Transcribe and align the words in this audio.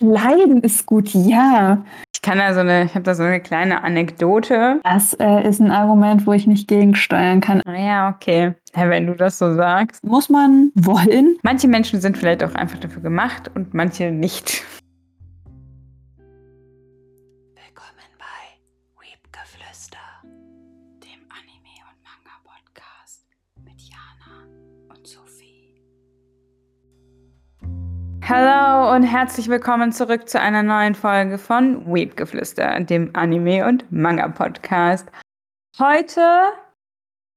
Leiden 0.00 0.62
ist 0.62 0.86
gut, 0.86 1.08
ja. 1.12 1.84
Ich 2.14 2.22
kann 2.22 2.38
da 2.38 2.54
so 2.54 2.60
eine, 2.60 2.84
ich 2.84 2.94
habe 2.94 3.02
da 3.02 3.14
so 3.14 3.22
eine 3.22 3.40
kleine 3.40 3.82
Anekdote. 3.82 4.80
Das 4.84 5.14
äh, 5.14 5.48
ist 5.48 5.60
ein 5.60 5.70
Argument, 5.70 6.26
wo 6.26 6.32
ich 6.32 6.46
nicht 6.46 6.68
gegensteuern 6.68 7.40
kann. 7.40 7.62
Ah 7.64 7.76
ja, 7.76 8.08
okay. 8.14 8.54
Ja, 8.76 8.88
wenn 8.90 9.06
du 9.06 9.14
das 9.14 9.38
so 9.38 9.54
sagst. 9.54 10.04
Muss 10.04 10.28
man 10.28 10.70
wollen? 10.74 11.36
Manche 11.42 11.68
Menschen 11.68 12.00
sind 12.00 12.16
vielleicht 12.16 12.44
auch 12.44 12.54
einfach 12.54 12.78
dafür 12.78 13.02
gemacht 13.02 13.50
und 13.54 13.74
manche 13.74 14.10
nicht. 14.10 14.62
Hallo 28.30 28.94
und 28.94 29.04
herzlich 29.04 29.48
willkommen 29.48 29.90
zurück 29.90 30.28
zu 30.28 30.38
einer 30.38 30.62
neuen 30.62 30.94
Folge 30.94 31.38
von 31.38 31.86
Weebgeflüster, 31.86 32.78
dem 32.80 33.16
Anime- 33.16 33.66
und 33.66 33.90
Manga-Podcast. 33.90 35.08
Heute, 35.78 36.20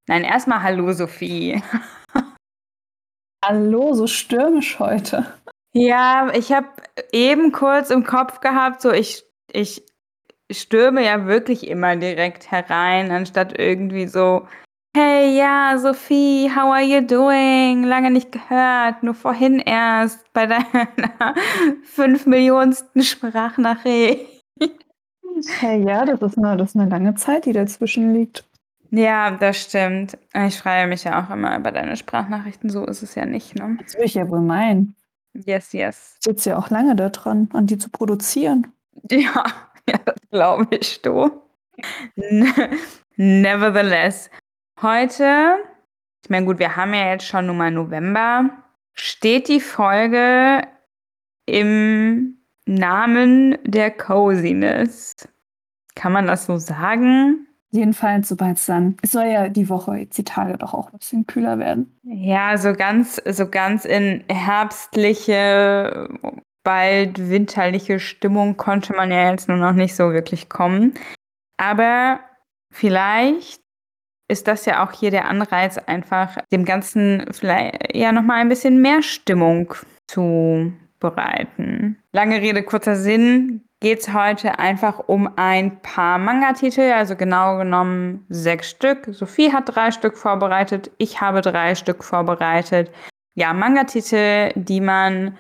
nein, 0.09 0.25
erstmal 0.25 0.61
Hallo 0.61 0.91
Sophie. 0.91 1.63
Hallo, 3.45 3.93
so 3.93 4.05
stürmisch 4.05 4.79
heute. 4.79 5.33
Ja, 5.71 6.29
ich 6.33 6.51
habe 6.51 6.67
eben 7.13 7.53
kurz 7.53 7.89
im 7.89 8.03
Kopf 8.03 8.41
gehabt, 8.41 8.81
so 8.81 8.91
ich, 8.91 9.23
ich 9.49 9.85
stürme 10.51 11.05
ja 11.05 11.25
wirklich 11.25 11.69
immer 11.69 11.95
direkt 11.95 12.51
herein, 12.51 13.11
anstatt 13.11 13.57
irgendwie 13.57 14.07
so, 14.07 14.45
hey, 14.95 15.37
ja, 15.37 15.77
Sophie, 15.77 16.49
how 16.49 16.71
are 16.71 16.83
you 16.83 17.01
doing? 17.01 17.83
Lange 17.83 18.11
nicht 18.11 18.31
gehört, 18.31 19.03
nur 19.03 19.13
vorhin 19.13 19.59
erst 19.59 20.31
bei 20.33 20.47
deiner 20.47 20.65
fünf 21.83 22.25
Millionsten 22.25 23.03
Sprachnachricht. 23.03 24.43
Hey, 25.59 25.83
ja, 25.83 26.05
das 26.05 26.21
ist, 26.21 26.37
eine, 26.37 26.57
das 26.57 26.71
ist 26.71 26.75
eine 26.75 26.89
lange 26.89 27.15
Zeit, 27.15 27.45
die 27.45 27.53
dazwischen 27.53 28.13
liegt. 28.13 28.45
Ja, 28.91 29.31
das 29.31 29.61
stimmt. 29.61 30.17
Ich 30.33 30.59
freue 30.59 30.85
mich 30.87 31.05
ja 31.05 31.23
auch 31.23 31.33
immer 31.33 31.57
über 31.57 31.71
deine 31.71 31.95
Sprachnachrichten, 31.95 32.69
so 32.69 32.85
ist 32.85 33.01
es 33.01 33.15
ja 33.15 33.25
nicht, 33.25 33.55
ne? 33.55 33.77
Das 33.81 33.95
will 33.95 34.03
ich 34.03 34.15
ja 34.15 34.29
wohl 34.29 34.41
meinen. 34.41 34.95
Yes, 35.33 35.71
yes. 35.71 36.17
Ich 36.19 36.25
sitze 36.25 36.49
ja 36.51 36.57
auch 36.57 36.69
lange 36.69 36.95
da 36.95 37.09
dran, 37.09 37.49
an 37.53 37.67
die 37.67 37.77
zu 37.77 37.89
produzieren. 37.89 38.67
Ja, 39.09 39.45
ja 39.89 39.97
das 40.03 40.15
glaube 40.29 40.67
ich, 40.75 41.01
du. 41.01 41.31
Nevertheless, 43.15 44.29
heute, 44.81 45.57
ich 46.23 46.29
meine, 46.29 46.45
gut, 46.45 46.59
wir 46.59 46.75
haben 46.75 46.93
ja 46.93 47.11
jetzt 47.11 47.25
schon 47.25 47.47
nun 47.47 47.57
mal 47.57 47.71
November, 47.71 48.49
steht 48.93 49.47
die 49.47 49.59
Folge 49.59 50.61
im 51.45 52.37
Namen 52.65 53.57
der 53.63 53.91
Coziness. 53.91 55.13
Kann 55.95 56.13
man 56.13 56.27
das 56.27 56.45
so 56.45 56.57
sagen? 56.57 57.47
Jedenfalls, 57.71 58.27
sobald 58.27 58.57
es 58.57 58.65
dann. 58.65 58.97
Es 59.01 59.11
soll 59.11 59.27
ja 59.27 59.47
die 59.47 59.69
Woche, 59.69 59.95
jetzt 59.95 60.17
die 60.17 60.25
Tage 60.25 60.57
doch 60.57 60.73
auch 60.73 60.91
ein 60.91 60.99
bisschen 60.99 61.25
kühler 61.25 61.57
werden. 61.57 61.97
Ja, 62.03 62.57
so 62.57 62.73
ganz, 62.73 63.21
so 63.25 63.49
ganz 63.49 63.85
in 63.85 64.23
herbstliche, 64.27 66.09
bald 66.63 67.29
winterliche 67.29 67.99
Stimmung 67.99 68.57
konnte 68.57 68.93
man 68.93 69.09
ja 69.11 69.31
jetzt 69.31 69.47
nur 69.47 69.57
noch 69.57 69.73
nicht 69.73 69.95
so 69.95 70.11
wirklich 70.11 70.49
kommen. 70.49 70.93
Aber 71.57 72.19
vielleicht 72.71 73.60
ist 74.31 74.47
das 74.47 74.65
ja 74.65 74.83
auch 74.83 74.93
hier 74.93 75.11
der 75.11 75.27
Anreiz, 75.27 75.77
einfach 75.77 76.37
dem 76.51 76.65
Ganzen 76.65 77.25
vielleicht 77.31 77.95
ja 77.95 78.11
nochmal 78.11 78.39
ein 78.39 78.49
bisschen 78.49 78.81
mehr 78.81 79.01
Stimmung 79.01 79.73
zu 80.07 80.71
bereiten. 80.99 81.97
Lange 82.13 82.41
Rede, 82.41 82.63
kurzer 82.63 82.95
Sinn, 82.95 83.63
geht 83.81 83.99
es 83.99 84.13
heute 84.13 84.59
einfach 84.59 84.99
um 85.07 85.29
ein 85.35 85.81
paar 85.81 86.17
Manga-Titel, 86.17 86.91
also 86.93 87.15
genau 87.15 87.57
genommen 87.57 88.25
sechs 88.29 88.69
Stück. 88.69 89.07
Sophie 89.09 89.51
hat 89.51 89.75
drei 89.75 89.91
Stück 89.91 90.17
vorbereitet, 90.17 90.91
ich 90.97 91.19
habe 91.19 91.41
drei 91.41 91.75
Stück 91.75 92.03
vorbereitet. 92.03 92.91
Ja, 93.35 93.53
Manga-Titel, 93.53 94.51
die 94.55 94.81
man 94.81 95.37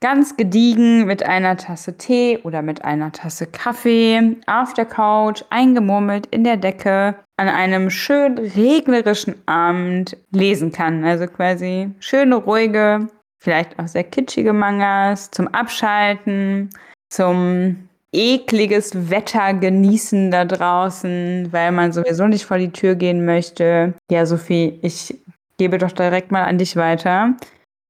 ganz 0.00 0.36
gediegen 0.36 1.06
mit 1.06 1.24
einer 1.24 1.56
Tasse 1.56 1.96
Tee 1.96 2.38
oder 2.44 2.62
mit 2.62 2.84
einer 2.84 3.12
Tasse 3.12 3.46
Kaffee 3.46 4.36
auf 4.46 4.74
der 4.74 4.86
Couch, 4.86 5.42
eingemurmelt 5.50 6.26
in 6.26 6.44
der 6.44 6.56
Decke, 6.56 7.16
an 7.36 7.48
einem 7.48 7.90
schön 7.90 8.38
regnerischen 8.38 9.34
Abend 9.46 10.16
lesen 10.30 10.72
kann. 10.72 11.04
Also 11.04 11.26
quasi 11.26 11.90
schöne, 11.98 12.36
ruhige, 12.36 13.08
vielleicht 13.40 13.78
auch 13.78 13.88
sehr 13.88 14.04
kitschige 14.04 14.52
Mangas 14.52 15.30
zum 15.30 15.48
Abschalten, 15.48 16.70
zum 17.10 17.88
ekliges 18.12 19.10
Wetter 19.10 19.54
genießen 19.54 20.30
da 20.30 20.44
draußen, 20.44 21.48
weil 21.52 21.72
man 21.72 21.92
sowieso 21.92 22.26
nicht 22.26 22.44
vor 22.44 22.58
die 22.58 22.72
Tür 22.72 22.94
gehen 22.94 23.24
möchte. 23.24 23.94
Ja, 24.10 24.24
Sophie, 24.26 24.78
ich 24.82 25.14
gebe 25.58 25.78
doch 25.78 25.92
direkt 25.92 26.30
mal 26.30 26.44
an 26.44 26.58
dich 26.58 26.76
weiter. 26.76 27.34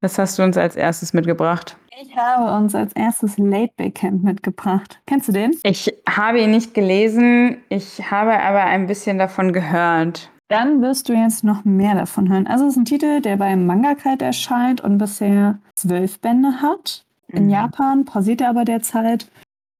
Was 0.01 0.19
hast 0.19 0.39
du 0.39 0.43
uns 0.43 0.57
als 0.57 0.77
erstes 0.77 1.13
mitgebracht? 1.13 1.77
Ich 2.01 2.17
habe 2.17 2.53
uns 2.57 2.75
als 2.77 2.93
erstes 2.93 3.39
Late 3.39 3.73
Bay 3.77 3.91
Camp 3.91 4.23
mitgebracht. 4.23 5.01
Kennst 5.07 5.29
du 5.29 5.33
den? 5.33 5.57
Ich 5.65 5.93
habe 6.09 6.41
ihn 6.41 6.53
nicht 6.53 6.73
gelesen, 6.73 7.59
ich 7.71 8.11
habe 8.11 8.39
aber 8.41 8.63
ein 8.65 8.87
bisschen 8.87 9.19
davon 9.19 9.53
gehört. 9.53 10.31
Dann 10.49 10.81
wirst 10.81 11.09
du 11.09 11.13
jetzt 11.13 11.43
noch 11.43 11.65
mehr 11.65 11.95
davon 11.97 12.29
hören. 12.29 12.47
Also 12.47 12.67
es 12.67 12.73
ist 12.73 12.77
ein 12.79 12.85
Titel, 12.85 13.21
der 13.21 13.37
beim 13.37 13.67
Manga 13.67 13.95
Kite 13.95 14.25
erscheint 14.27 14.81
und 14.81 14.99
bisher 14.99 15.59
zwölf 15.75 16.21
Bände 16.21 16.63
hat. 16.63 17.05
In 17.29 17.47
Mhm. 17.47 17.51
Japan 17.51 18.05
pausiert 18.05 18.41
er 18.43 18.51
aber 18.51 18.65
derzeit. 18.65 19.29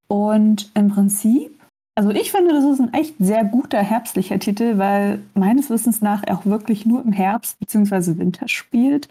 Und 0.09 0.71
im 0.75 0.89
Prinzip, 0.89 1.58
also 1.99 2.11
ich 2.11 2.31
finde, 2.31 2.55
das 2.55 2.63
ist 2.63 2.79
ein 2.79 2.95
echt 2.95 3.17
sehr 3.19 3.43
guter 3.43 3.83
herbstlicher 3.83 4.39
Titel, 4.39 4.79
weil 4.79 5.19
meines 5.35 5.69
Wissens 5.69 6.01
nach 6.01 6.23
auch 6.29 6.47
wirklich 6.47 6.87
nur 6.87 7.03
im 7.03 7.11
Herbst 7.11 7.59
bzw. 7.59 8.19
Winter 8.19 8.47
spielt. 8.47 9.09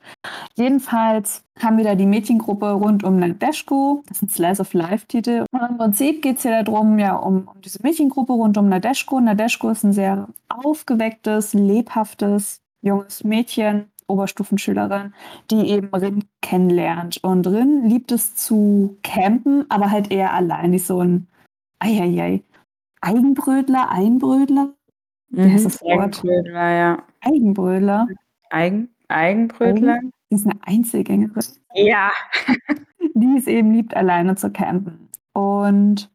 Jedenfalls 0.55 1.43
haben 1.59 1.75
wir 1.75 1.83
da 1.83 1.95
die 1.95 2.05
Mädchengruppe 2.05 2.71
rund 2.71 3.03
um 3.03 3.19
Nadeshko. 3.19 4.03
Das 4.07 4.19
ist 4.19 4.23
ein 4.23 4.29
Slice 4.29 4.61
of 4.61 4.73
Life-Titel. 4.73 5.43
Und 5.51 5.69
im 5.69 5.77
Prinzip 5.77 6.21
geht 6.21 6.37
es 6.37 6.45
ja 6.45 6.63
darum, 6.63 6.97
ja, 6.97 7.17
um, 7.17 7.49
um 7.53 7.59
diese 7.61 7.83
Mädchengruppe 7.83 8.31
rund 8.31 8.57
um 8.57 8.69
Nadeshko. 8.69 9.19
Nadeshko 9.19 9.69
ist 9.69 9.83
ein 9.83 9.91
sehr 9.91 10.29
aufgewecktes, 10.47 11.53
lebhaftes, 11.53 12.61
junges 12.81 13.25
Mädchen, 13.25 13.91
Oberstufenschülerin, 14.07 15.13
die 15.51 15.71
eben 15.71 15.93
Rin 15.93 16.23
kennenlernt. 16.41 17.21
Und 17.21 17.47
Rin 17.47 17.89
liebt 17.89 18.13
es 18.13 18.37
zu 18.37 18.95
campen, 19.03 19.65
aber 19.67 19.91
halt 19.91 20.09
eher 20.09 20.33
allein. 20.33 20.71
Ist 20.71 20.87
so 20.87 21.01
ein 21.01 21.27
Eieiei. 21.79 22.43
Eigenbrötler, 23.07 23.89
Einbrötler? 23.91 24.73
Wie 25.29 25.41
heißt 25.51 25.65
das 25.65 25.81
Wort? 25.81 25.99
Eigenbrötler, 26.23 26.69
ja. 26.71 27.03
Eigenbrötler. 27.21 28.07
Eigen, 28.49 28.89
Eigenbrötler? 29.07 29.99
Die 30.29 30.35
ist 30.35 30.45
eine 30.45 30.59
Einzelgängerin, 30.61 31.41
Ja. 31.73 32.11
die 33.15 33.35
es 33.37 33.47
eben 33.47 33.71
liebt, 33.71 33.95
alleine 33.95 34.35
zu 34.35 34.51
campen. 34.51 35.09
Und 35.33 36.09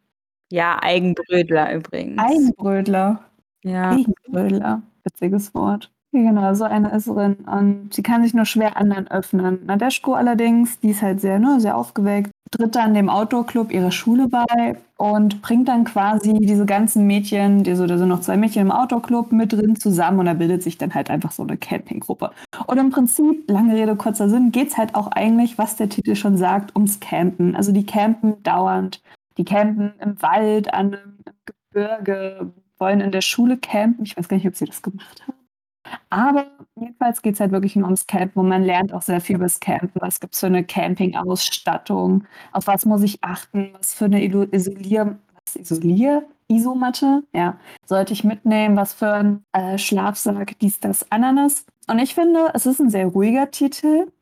Ja, 0.50 0.78
Eigenbrötler 0.82 1.75
übrigens. 1.75 2.19
Eigenbrötler. 2.19 3.20
ja. 3.64 3.91
Eigenbrötler. 3.91 4.82
Witziges 5.04 5.54
Wort. 5.54 5.91
Genau, 6.15 6.53
so 6.53 6.65
eine 6.65 6.91
ist 6.95 7.09
Rin. 7.09 7.37
Und 7.47 7.95
sie 7.95 8.03
kann 8.03 8.23
sich 8.23 8.34
nur 8.34 8.45
schwer 8.45 8.77
anderen 8.77 9.09
öffnen. 9.11 9.65
Nadeschko 9.65 10.12
allerdings, 10.12 10.78
die 10.81 10.91
ist 10.91 11.00
halt 11.00 11.23
sehr, 11.23 11.39
ne, 11.39 11.59
sehr 11.59 11.75
aufgeweckt, 11.75 12.31
tritt 12.50 12.77
dann 12.77 12.93
dem 12.93 13.09
Outdoor-Club 13.09 13.73
ihrer 13.73 13.91
Schule 13.91 14.28
bei 14.28 14.77
und 14.99 15.41
bringt 15.41 15.69
dann 15.69 15.84
quasi 15.84 16.34
diese 16.34 16.67
ganzen 16.67 17.06
Mädchen, 17.06 17.62
die 17.65 17.75
so, 17.75 17.87
da 17.87 17.97
sind 17.97 18.09
noch 18.09 18.21
zwei 18.21 18.37
Mädchen 18.37 18.61
im 18.61 18.71
Outdoor-Club 18.71 19.33
mit 19.33 19.55
drin 19.55 19.75
zusammen 19.77 20.19
und 20.19 20.27
da 20.27 20.34
bildet 20.34 20.62
sich 20.62 20.77
dann 20.77 20.93
halt 20.93 21.09
einfach 21.09 21.33
so 21.33 21.45
eine 21.45 21.56
Campinggruppe. 21.56 22.31
Und 22.67 22.77
im 22.77 22.91
Prinzip, 22.91 23.51
lange 23.51 23.75
Rede, 23.75 23.97
kurzer 23.97 24.28
Sinn, 24.28 24.53
geht 24.53 24.69
es 24.69 24.77
halt 24.77 24.95
auch 24.95 25.06
eigentlich, 25.12 25.56
was 25.56 25.77
der 25.77 25.89
Titel 25.89 26.15
schon 26.15 26.37
sagt, 26.37 26.77
ums 26.77 27.01
Campen. 27.01 27.56
Also 27.56 27.72
die 27.72 27.87
campen 27.87 28.43
dauernd. 28.43 29.01
Die 29.39 29.47
campen 29.47 29.95
im 29.98 30.21
Wald, 30.21 30.75
an 30.75 30.95
einem 30.95 31.16
Gebirge, 31.71 32.53
wollen 32.78 33.01
in 33.01 33.13
der 33.13 33.22
Schule 33.22 33.57
campen. 33.57 34.04
Ich 34.04 34.15
weiß 34.19 34.28
gar 34.28 34.36
nicht, 34.36 34.47
ob 34.47 34.57
sie 34.57 34.66
das 34.66 34.83
gemacht 34.83 35.22
haben. 35.27 35.41
Aber 36.11 36.47
jedenfalls 36.79 37.23
geht 37.23 37.34
es 37.34 37.41
halt 37.41 37.53
wirklich 37.53 37.77
nur 37.77 37.87
ums 37.87 38.07
Campen 38.07 38.39
und 38.41 38.49
man 38.49 38.63
lernt 38.63 38.93
auch 38.93 39.03
sehr 39.03 39.21
viel 39.21 39.37
über 39.37 39.47
das 39.47 39.61
Campen. 39.61 40.01
Was 40.01 40.21
gibt 40.21 40.34
es 40.34 40.41
für 40.41 40.47
eine 40.47 40.65
Campingausstattung? 40.65 42.25
Auf 42.53 42.67
was 42.67 42.87
muss 42.87 43.03
ich 43.03 43.23
achten? 43.23 43.71
Was 43.79 43.95
für 43.95 44.07
eine 44.07 44.21
Ilo- 44.21 44.53
Isolier... 44.53 45.19
Was, 45.45 45.57
Isolier? 45.57 46.25
Isomatte? 46.49 47.23
Ja, 47.33 47.59
sollte 47.87 48.13
ich 48.13 48.25
mitnehmen? 48.25 48.77
Was 48.77 48.93
für 48.93 49.13
ein 49.13 49.45
äh, 49.53 49.79
Schlafsack? 49.79 50.59
Dies, 50.61 50.81
das, 50.81 51.11
Ananas. 51.11 51.65
Und 51.89 51.99
ich 51.99 52.15
finde, 52.15 52.51
es 52.55 52.67
ist 52.67 52.81
ein 52.81 52.91
sehr 52.91 53.07
ruhiger 53.07 53.51
Titel. 53.51 54.13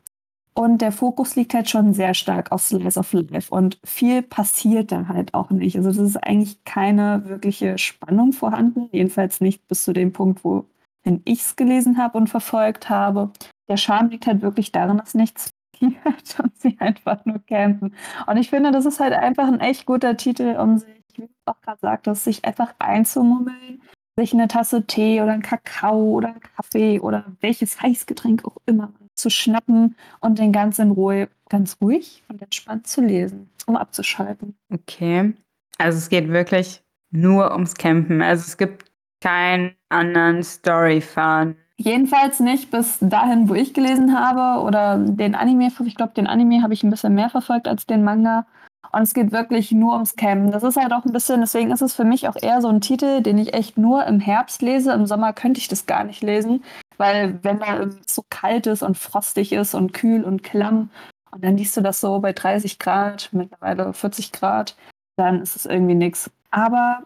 Und 0.54 0.82
der 0.82 0.92
Fokus 0.92 1.36
liegt 1.36 1.54
halt 1.54 1.70
schon 1.70 1.94
sehr 1.94 2.14
stark 2.14 2.52
auf 2.52 2.62
Slice 2.62 2.98
of 2.98 3.12
Life. 3.12 3.54
Und 3.54 3.78
viel 3.84 4.22
passiert 4.22 4.92
da 4.92 5.08
halt 5.08 5.34
auch 5.34 5.50
nicht. 5.50 5.76
Also, 5.76 5.88
das 5.90 5.98
ist 5.98 6.16
eigentlich 6.16 6.64
keine 6.64 7.22
wirkliche 7.26 7.78
Spannung 7.78 8.32
vorhanden. 8.32 8.88
Jedenfalls 8.92 9.40
nicht 9.40 9.66
bis 9.68 9.84
zu 9.84 9.92
dem 9.92 10.12
Punkt, 10.12 10.44
wo 10.44 10.66
wenn 11.04 11.22
ich 11.24 11.40
es 11.40 11.56
gelesen 11.56 11.98
habe 11.98 12.18
und 12.18 12.28
verfolgt 12.28 12.88
habe. 12.88 13.30
Der 13.68 13.76
Charme 13.76 14.10
liegt 14.10 14.26
halt 14.26 14.42
wirklich 14.42 14.72
darin, 14.72 14.98
dass 14.98 15.14
nichts 15.14 15.50
passiert 15.72 16.40
und 16.42 16.60
sie 16.60 16.76
einfach 16.80 17.24
nur 17.24 17.40
campen. 17.46 17.94
Und 18.26 18.36
ich 18.36 18.50
finde, 18.50 18.70
das 18.70 18.86
ist 18.86 19.00
halt 19.00 19.12
einfach 19.12 19.48
ein 19.48 19.60
echt 19.60 19.86
guter 19.86 20.16
Titel, 20.16 20.56
um 20.58 20.78
sich, 20.78 20.88
wie 21.14 21.22
du 21.22 21.28
auch 21.46 21.60
gerade 21.60 21.78
sagtest, 21.80 22.24
sich 22.24 22.44
einfach 22.44 22.74
einzumummeln, 22.78 23.82
sich 24.16 24.34
eine 24.34 24.48
Tasse 24.48 24.86
Tee 24.86 25.22
oder 25.22 25.32
einen 25.32 25.42
Kakao 25.42 26.16
oder 26.16 26.28
einen 26.28 26.40
Kaffee 26.40 27.00
oder 27.00 27.24
welches 27.40 27.80
Heißgetränk 27.80 28.44
auch 28.44 28.56
immer 28.66 28.92
zu 29.14 29.30
schnappen 29.30 29.96
und 30.20 30.38
den 30.38 30.52
ganz 30.52 30.78
in 30.78 30.90
Ruhe, 30.90 31.28
ganz 31.48 31.76
ruhig 31.80 32.22
und 32.28 32.40
entspannt 32.40 32.86
zu 32.86 33.02
lesen, 33.02 33.50
um 33.66 33.76
abzuschalten. 33.76 34.56
Okay. 34.72 35.34
Also 35.78 35.98
es 35.98 36.08
geht 36.08 36.28
wirklich 36.28 36.82
nur 37.10 37.52
ums 37.52 37.74
Campen. 37.74 38.22
Also 38.22 38.44
es 38.46 38.56
gibt 38.56 38.89
keinen 39.20 39.74
anderen 39.88 40.42
Story-Faden. 40.42 41.56
Jedenfalls 41.76 42.40
nicht 42.40 42.70
bis 42.70 42.98
dahin, 43.00 43.48
wo 43.48 43.54
ich 43.54 43.72
gelesen 43.72 44.18
habe 44.18 44.62
oder 44.62 44.98
den 44.98 45.34
Anime. 45.34 45.72
Ich 45.84 45.94
glaube, 45.94 46.12
den 46.14 46.26
Anime 46.26 46.62
habe 46.62 46.74
ich 46.74 46.82
ein 46.82 46.90
bisschen 46.90 47.14
mehr 47.14 47.30
verfolgt 47.30 47.66
als 47.68 47.86
den 47.86 48.04
Manga. 48.04 48.46
Und 48.92 49.02
es 49.02 49.14
geht 49.14 49.32
wirklich 49.32 49.72
nur 49.72 49.94
ums 49.94 50.16
Campen. 50.16 50.50
Das 50.50 50.62
ist 50.62 50.76
halt 50.76 50.92
auch 50.92 51.04
ein 51.04 51.12
bisschen, 51.12 51.40
deswegen 51.40 51.70
ist 51.70 51.80
es 51.80 51.94
für 51.94 52.04
mich 52.04 52.28
auch 52.28 52.36
eher 52.40 52.60
so 52.60 52.68
ein 52.68 52.80
Titel, 52.80 53.22
den 53.22 53.38
ich 53.38 53.54
echt 53.54 53.78
nur 53.78 54.04
im 54.06 54.20
Herbst 54.20 54.62
lese. 54.62 54.92
Im 54.92 55.06
Sommer 55.06 55.32
könnte 55.32 55.60
ich 55.60 55.68
das 55.68 55.86
gar 55.86 56.04
nicht 56.04 56.22
lesen, 56.22 56.64
weil 56.98 57.38
wenn 57.42 57.60
da 57.60 57.88
so 58.06 58.24
kalt 58.30 58.66
ist 58.66 58.82
und 58.82 58.98
frostig 58.98 59.52
ist 59.52 59.74
und 59.74 59.92
kühl 59.92 60.24
und 60.24 60.42
klamm 60.42 60.90
und 61.30 61.44
dann 61.44 61.56
liest 61.56 61.76
du 61.76 61.80
das 61.80 62.00
so 62.00 62.18
bei 62.18 62.32
30 62.32 62.78
Grad, 62.78 63.28
mittlerweile 63.32 63.92
40 63.92 64.32
Grad, 64.32 64.76
dann 65.16 65.40
ist 65.40 65.56
es 65.56 65.66
irgendwie 65.66 65.94
nichts. 65.94 66.30
Aber 66.50 67.04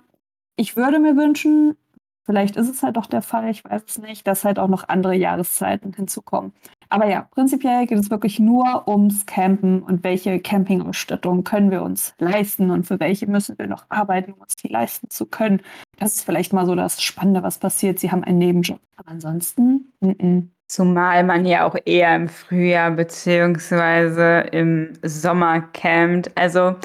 ich 0.56 0.76
würde 0.76 0.98
mir 0.98 1.16
wünschen, 1.16 1.76
Vielleicht 2.24 2.56
ist 2.56 2.70
es 2.70 2.82
halt 2.82 2.96
auch 2.96 3.06
der 3.06 3.20
Fall, 3.20 3.50
ich 3.50 3.64
weiß 3.64 3.82
es 3.86 3.98
nicht, 3.98 4.26
dass 4.26 4.44
halt 4.44 4.58
auch 4.58 4.68
noch 4.68 4.88
andere 4.88 5.14
Jahreszeiten 5.14 5.92
hinzukommen. 5.92 6.52
Aber 6.88 7.06
ja, 7.06 7.28
prinzipiell 7.30 7.86
geht 7.86 7.98
es 7.98 8.10
wirklich 8.10 8.38
nur 8.38 8.88
ums 8.88 9.26
Campen 9.26 9.82
und 9.82 10.04
welche 10.04 10.40
Campingausstattung 10.40 11.44
können 11.44 11.70
wir 11.70 11.82
uns 11.82 12.14
leisten 12.18 12.70
und 12.70 12.86
für 12.86 12.98
welche 12.98 13.26
müssen 13.26 13.58
wir 13.58 13.66
noch 13.66 13.84
arbeiten, 13.90 14.32
um 14.32 14.40
uns 14.40 14.56
die 14.56 14.68
leisten 14.68 15.10
zu 15.10 15.26
können. 15.26 15.60
Das 15.98 16.14
ist 16.14 16.24
vielleicht 16.24 16.52
mal 16.52 16.66
so 16.66 16.74
das 16.74 17.02
Spannende, 17.02 17.42
was 17.42 17.58
passiert. 17.58 17.98
Sie 17.98 18.10
haben 18.10 18.24
einen 18.24 18.38
Nebenjob. 18.38 18.80
Aber 18.96 19.10
ansonsten, 19.10 19.92
n 20.00 20.14
-n. 20.14 20.48
Zumal 20.66 21.24
man 21.24 21.44
ja 21.44 21.66
auch 21.66 21.76
eher 21.84 22.16
im 22.16 22.28
Frühjahr 22.28 22.90
beziehungsweise 22.90 24.48
im 24.50 24.94
Sommer 25.02 25.60
campt. 25.60 26.36
Also 26.36 26.76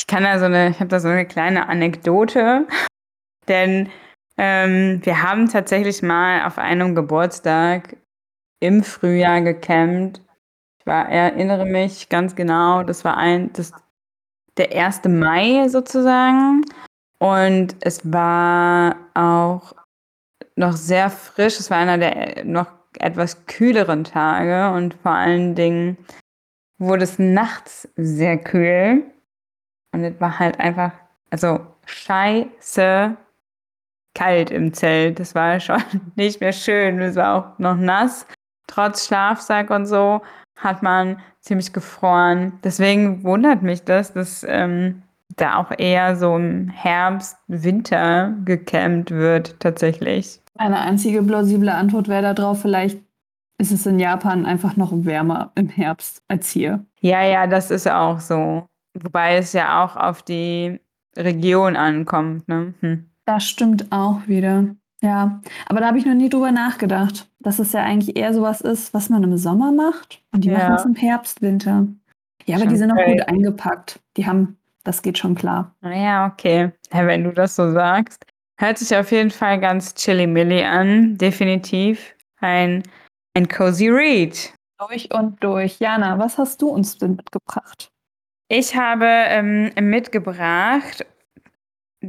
ich 0.00 0.06
kann 0.08 0.24
da 0.24 0.38
so 0.40 0.46
eine, 0.46 0.70
ich 0.70 0.80
habe 0.80 0.88
da 0.88 0.98
so 0.98 1.08
eine 1.08 1.24
kleine 1.24 1.68
Anekdote, 1.68 2.66
denn 3.48 3.88
ähm, 4.38 5.00
wir 5.02 5.22
haben 5.22 5.48
tatsächlich 5.48 6.02
mal 6.02 6.46
auf 6.46 6.58
einem 6.58 6.94
Geburtstag 6.94 7.96
im 8.60 8.82
Frühjahr 8.82 9.40
gecampt. 9.40 10.20
Ich 10.78 10.86
war, 10.86 11.08
erinnere 11.08 11.66
mich 11.66 12.08
ganz 12.08 12.34
genau, 12.34 12.82
das 12.82 13.04
war 13.04 13.16
ein, 13.16 13.52
das, 13.52 13.72
der 14.56 14.72
1. 14.72 15.04
Mai 15.04 15.68
sozusagen. 15.68 16.64
Und 17.18 17.76
es 17.80 18.12
war 18.12 18.96
auch 19.14 19.74
noch 20.54 20.72
sehr 20.72 21.10
frisch. 21.10 21.58
Es 21.58 21.70
war 21.70 21.78
einer 21.78 21.98
der 21.98 22.44
noch 22.44 22.66
etwas 22.98 23.46
kühleren 23.46 24.04
Tage 24.04 24.74
und 24.74 24.94
vor 24.94 25.12
allen 25.12 25.54
Dingen 25.54 25.98
wurde 26.78 27.04
es 27.04 27.18
nachts 27.18 27.88
sehr 27.96 28.38
kühl. 28.38 29.04
Und 29.92 30.04
es 30.04 30.20
war 30.20 30.38
halt 30.38 30.60
einfach, 30.60 30.92
also 31.30 31.66
scheiße 31.86 33.16
kalt 34.16 34.50
im 34.50 34.72
Zelt. 34.72 35.20
Das 35.20 35.34
war 35.34 35.60
schon 35.60 35.82
nicht 36.16 36.40
mehr 36.40 36.52
schön. 36.52 37.00
Es 37.00 37.16
war 37.16 37.34
auch 37.34 37.58
noch 37.58 37.76
nass. 37.76 38.26
Trotz 38.66 39.06
Schlafsack 39.06 39.70
und 39.70 39.86
so 39.86 40.22
hat 40.56 40.82
man 40.82 41.20
ziemlich 41.40 41.72
gefroren. 41.72 42.54
Deswegen 42.64 43.22
wundert 43.22 43.62
mich 43.62 43.84
das, 43.84 44.12
dass 44.14 44.44
ähm, 44.48 45.02
da 45.36 45.58
auch 45.58 45.70
eher 45.76 46.16
so 46.16 46.34
im 46.36 46.68
Herbst, 46.68 47.36
Winter 47.46 48.34
gecampt 48.44 49.10
wird 49.10 49.60
tatsächlich. 49.60 50.40
Eine 50.56 50.80
einzige 50.80 51.22
plausible 51.22 51.72
Antwort 51.72 52.08
wäre 52.08 52.34
darauf, 52.34 52.62
vielleicht 52.62 52.98
ist 53.58 53.72
es 53.72 53.86
in 53.86 53.98
Japan 53.98 54.46
einfach 54.46 54.76
noch 54.76 54.92
wärmer 54.92 55.52
im 55.54 55.68
Herbst 55.68 56.22
als 56.28 56.50
hier. 56.50 56.84
Ja, 57.00 57.22
ja, 57.22 57.46
das 57.46 57.70
ist 57.70 57.88
auch 57.88 58.20
so. 58.20 58.66
Wobei 58.94 59.36
es 59.36 59.52
ja 59.52 59.84
auch 59.84 59.96
auf 59.96 60.22
die 60.22 60.80
Region 61.16 61.76
ankommt. 61.76 62.48
Ne? 62.48 62.74
Hm. 62.80 63.10
Das 63.26 63.44
stimmt 63.44 63.90
auch 63.90 64.26
wieder. 64.26 64.64
Ja, 65.02 65.40
aber 65.66 65.80
da 65.80 65.88
habe 65.88 65.98
ich 65.98 66.06
noch 66.06 66.14
nie 66.14 66.30
drüber 66.30 66.52
nachgedacht, 66.52 67.28
dass 67.40 67.58
es 67.58 67.72
ja 67.72 67.82
eigentlich 67.82 68.16
eher 68.16 68.32
sowas 68.32 68.60
ist, 68.60 68.94
was 68.94 69.10
man 69.10 69.22
im 69.22 69.36
Sommer 69.36 69.70
macht 69.70 70.22
und 70.32 70.44
die 70.44 70.48
ja. 70.48 70.58
machen 70.58 70.74
es 70.74 70.84
im 70.86 70.94
Herbst, 70.94 71.42
Winter. 71.42 71.86
Ja, 72.46 72.56
aber 72.56 72.64
schon 72.64 72.72
die 72.72 72.76
sind 72.76 72.92
auch 72.92 73.04
gut 73.04 73.28
eingepackt. 73.28 74.00
Die 74.16 74.26
haben, 74.26 74.56
das 74.84 75.02
geht 75.02 75.18
schon 75.18 75.34
klar. 75.34 75.74
Naja, 75.82 76.32
okay. 76.32 76.72
Ja, 76.92 77.06
wenn 77.06 77.24
du 77.24 77.32
das 77.32 77.56
so 77.56 77.72
sagst. 77.72 78.24
Hört 78.58 78.78
sich 78.78 78.96
auf 78.96 79.10
jeden 79.12 79.30
Fall 79.30 79.60
ganz 79.60 79.94
chilly-milly 79.94 80.64
an. 80.64 81.18
Definitiv 81.18 82.14
ein, 82.40 82.82
ein 83.34 83.48
cozy 83.48 83.88
Read. 83.88 84.54
Durch 84.78 85.12
und 85.12 85.42
durch. 85.42 85.78
Jana, 85.78 86.18
was 86.18 86.38
hast 86.38 86.62
du 86.62 86.68
uns 86.68 86.96
denn 86.96 87.16
mitgebracht? 87.16 87.90
Ich 88.48 88.76
habe 88.76 89.06
ähm, 89.06 89.72
mitgebracht 89.80 91.04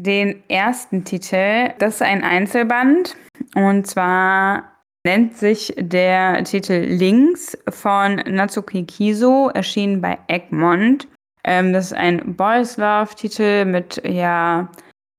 den 0.04 0.44
ersten 0.50 1.04
Titel. 1.04 1.74
Das 1.80 1.96
ist 1.96 2.02
ein 2.02 2.24
Einzelband 2.24 3.16
und 3.56 3.88
zwar 3.88 4.72
nennt 5.06 5.38
sich 5.38 5.74
der 5.78 6.44
Titel 6.44 6.74
Links 6.74 7.58
von 7.70 8.16
Natsuki 8.16 8.86
Kiso, 8.86 9.50
erschienen 9.54 10.02
bei 10.02 10.18
Egmont. 10.28 11.08
Ähm, 11.44 11.72
das 11.72 11.88
ist 11.88 11.94
ein 11.94 12.36
Boys 12.36 12.78
Love-Titel 12.78 13.66
mit, 13.66 14.02
ja, 14.06 14.70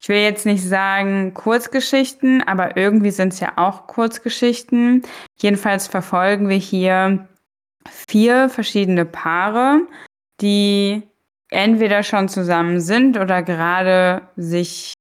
ich 0.00 0.08
will 0.08 0.18
jetzt 0.18 0.46
nicht 0.46 0.62
sagen 0.62 1.32
Kurzgeschichten, 1.34 2.42
aber 2.42 2.76
irgendwie 2.76 3.10
sind 3.10 3.32
es 3.32 3.40
ja 3.40 3.52
auch 3.56 3.86
Kurzgeschichten. 3.86 5.02
Jedenfalls 5.40 5.88
verfolgen 5.88 6.48
wir 6.48 6.56
hier 6.56 7.26
vier 7.88 8.48
verschiedene 8.48 9.04
Paare, 9.04 9.80
die 10.40 11.07
entweder 11.50 12.02
schon 12.02 12.28
zusammen 12.28 12.80
sind 12.80 13.18
oder 13.18 13.42
gerade 13.42 14.22
sich 14.36 14.94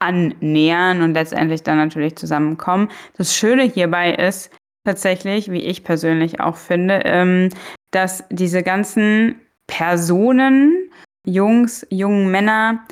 annähern 0.00 1.02
und 1.02 1.14
letztendlich 1.14 1.62
dann 1.62 1.78
natürlich 1.78 2.16
zusammenkommen. 2.16 2.90
Das 3.16 3.36
Schöne 3.36 3.62
hierbei 3.62 4.12
ist 4.14 4.50
tatsächlich, 4.84 5.50
wie 5.50 5.62
ich 5.62 5.84
persönlich 5.84 6.40
auch 6.40 6.56
finde, 6.56 7.02
ähm, 7.04 7.50
dass 7.92 8.24
diese 8.30 8.62
ganzen 8.62 9.40
Personen, 9.68 10.90
Jungs, 11.24 11.86
jungen 11.88 12.30
Männer, 12.30 12.84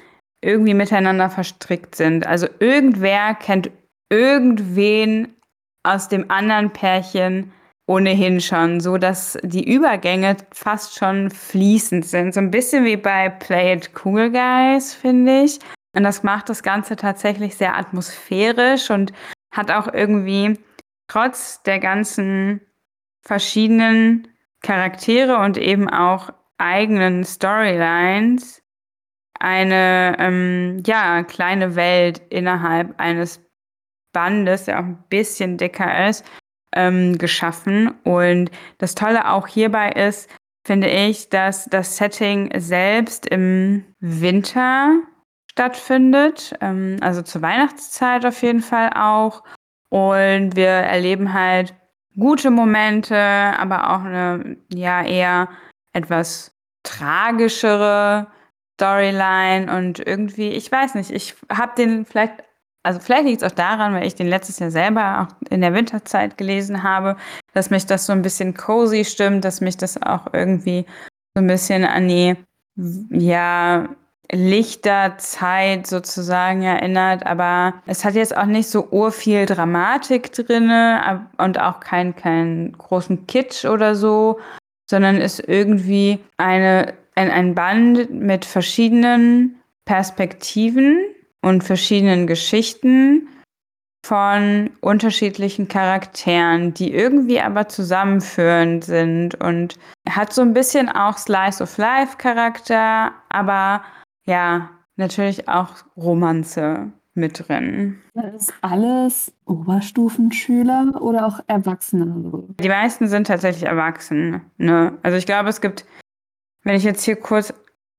irgendwie 0.42 0.74
miteinander 0.74 1.28
verstrickt 1.28 1.94
sind. 1.94 2.26
Also 2.26 2.46
irgendwer 2.60 3.34
kennt 3.34 3.70
irgendwen 4.08 5.34
aus 5.82 6.08
dem 6.08 6.30
anderen 6.30 6.70
Pärchen 6.70 7.52
ohnehin 7.90 8.40
schon, 8.40 8.78
so 8.78 8.98
dass 8.98 9.36
die 9.42 9.68
Übergänge 9.68 10.36
fast 10.52 10.96
schon 10.96 11.28
fließend 11.28 12.06
sind. 12.06 12.32
So 12.32 12.40
ein 12.40 12.52
bisschen 12.52 12.84
wie 12.84 12.96
bei 12.96 13.28
Play 13.28 13.74
It 13.74 13.90
Cool 14.04 14.30
Guys, 14.30 14.94
finde 14.94 15.42
ich. 15.42 15.58
Und 15.96 16.04
das 16.04 16.22
macht 16.22 16.48
das 16.48 16.62
Ganze 16.62 16.94
tatsächlich 16.94 17.56
sehr 17.56 17.76
atmosphärisch 17.76 18.90
und 18.90 19.12
hat 19.52 19.72
auch 19.72 19.92
irgendwie 19.92 20.56
trotz 21.08 21.64
der 21.64 21.80
ganzen 21.80 22.60
verschiedenen 23.22 24.28
Charaktere 24.62 25.38
und 25.38 25.58
eben 25.58 25.90
auch 25.90 26.30
eigenen 26.58 27.24
Storylines 27.24 28.62
eine 29.40 30.14
ähm, 30.20 30.80
ja, 30.86 31.24
kleine 31.24 31.74
Welt 31.74 32.22
innerhalb 32.30 33.00
eines 33.00 33.40
Bandes, 34.12 34.66
der 34.66 34.78
auch 34.78 34.84
ein 34.84 35.02
bisschen 35.08 35.56
dicker 35.56 36.08
ist, 36.08 36.24
ähm, 36.74 37.18
geschaffen. 37.18 37.94
Und 38.04 38.50
das 38.78 38.94
Tolle 38.94 39.30
auch 39.30 39.46
hierbei 39.46 39.90
ist, 39.90 40.28
finde 40.64 40.88
ich, 40.88 41.28
dass 41.28 41.66
das 41.66 41.96
Setting 41.96 42.50
selbst 42.60 43.26
im 43.26 43.84
Winter 44.00 45.00
stattfindet, 45.50 46.54
ähm, 46.60 46.96
also 47.00 47.22
zur 47.22 47.42
Weihnachtszeit 47.42 48.24
auf 48.24 48.42
jeden 48.42 48.60
Fall 48.60 48.90
auch. 48.94 49.42
Und 49.88 50.54
wir 50.54 50.68
erleben 50.68 51.32
halt 51.32 51.74
gute 52.16 52.50
Momente, 52.50 53.16
aber 53.16 53.90
auch 53.90 54.04
eine 54.04 54.56
ja 54.72 55.02
eher 55.02 55.48
etwas 55.92 56.54
tragischere 56.82 58.28
Storyline 58.74 59.76
und 59.76 59.98
irgendwie, 59.98 60.50
ich 60.50 60.70
weiß 60.70 60.94
nicht, 60.94 61.10
ich 61.10 61.34
habe 61.50 61.72
den 61.76 62.06
vielleicht 62.06 62.44
also 62.82 63.00
vielleicht 63.00 63.24
liegt 63.24 63.42
es 63.42 63.52
auch 63.52 63.54
daran, 63.54 63.94
weil 63.94 64.06
ich 64.06 64.14
den 64.14 64.28
letztes 64.28 64.58
Jahr 64.58 64.70
selber 64.70 65.20
auch 65.22 65.50
in 65.50 65.60
der 65.60 65.74
Winterzeit 65.74 66.38
gelesen 66.38 66.82
habe, 66.82 67.16
dass 67.52 67.70
mich 67.70 67.86
das 67.86 68.06
so 68.06 68.12
ein 68.12 68.22
bisschen 68.22 68.54
cozy 68.54 69.04
stimmt, 69.04 69.44
dass 69.44 69.60
mich 69.60 69.76
das 69.76 70.02
auch 70.02 70.32
irgendwie 70.32 70.86
so 71.34 71.42
ein 71.42 71.46
bisschen 71.46 71.84
an 71.84 72.08
die 72.08 72.36
ja 73.10 73.88
Lichterzeit 74.32 75.86
sozusagen 75.86 76.62
erinnert, 76.62 77.26
aber 77.26 77.74
es 77.86 78.04
hat 78.04 78.14
jetzt 78.14 78.36
auch 78.36 78.46
nicht 78.46 78.68
so 78.68 78.88
urviel 78.90 79.44
Dramatik 79.44 80.32
drinne 80.32 81.26
und 81.36 81.58
auch 81.58 81.80
keinen 81.80 82.14
keinen 82.14 82.72
großen 82.72 83.26
Kitsch 83.26 83.64
oder 83.64 83.96
so, 83.96 84.38
sondern 84.88 85.16
ist 85.16 85.40
irgendwie 85.40 86.20
eine, 86.36 86.94
ein, 87.16 87.30
ein 87.30 87.54
Band 87.54 88.10
mit 88.10 88.44
verschiedenen 88.44 89.60
Perspektiven 89.84 91.00
und 91.42 91.64
verschiedenen 91.64 92.26
Geschichten 92.26 93.28
von 94.04 94.70
unterschiedlichen 94.80 95.68
Charakteren, 95.68 96.72
die 96.72 96.92
irgendwie 96.92 97.40
aber 97.40 97.68
zusammenführend 97.68 98.84
sind 98.84 99.34
und 99.36 99.78
hat 100.08 100.32
so 100.32 100.42
ein 100.42 100.54
bisschen 100.54 100.88
auch 100.88 101.18
Slice 101.18 101.62
of 101.62 101.76
Life 101.76 102.16
Charakter, 102.16 103.12
aber 103.28 103.84
ja, 104.24 104.70
natürlich 104.96 105.48
auch 105.48 105.70
Romanze 105.96 106.92
mit 107.14 107.48
drin. 107.48 108.00
Das 108.14 108.34
ist 108.34 108.54
alles 108.62 109.32
Oberstufenschüler 109.44 111.00
oder 111.00 111.26
auch 111.26 111.40
Erwachsene? 111.46 112.44
Die 112.60 112.68
meisten 112.68 113.08
sind 113.08 113.26
tatsächlich 113.26 113.64
erwachsen. 113.64 114.40
Ne? 114.58 114.96
Also 115.02 115.18
ich 115.18 115.26
glaube, 115.26 115.48
es 115.48 115.60
gibt, 115.60 115.84
wenn 116.62 116.76
ich 116.76 116.84
jetzt 116.84 117.04
hier 117.04 117.16
kurz 117.16 117.52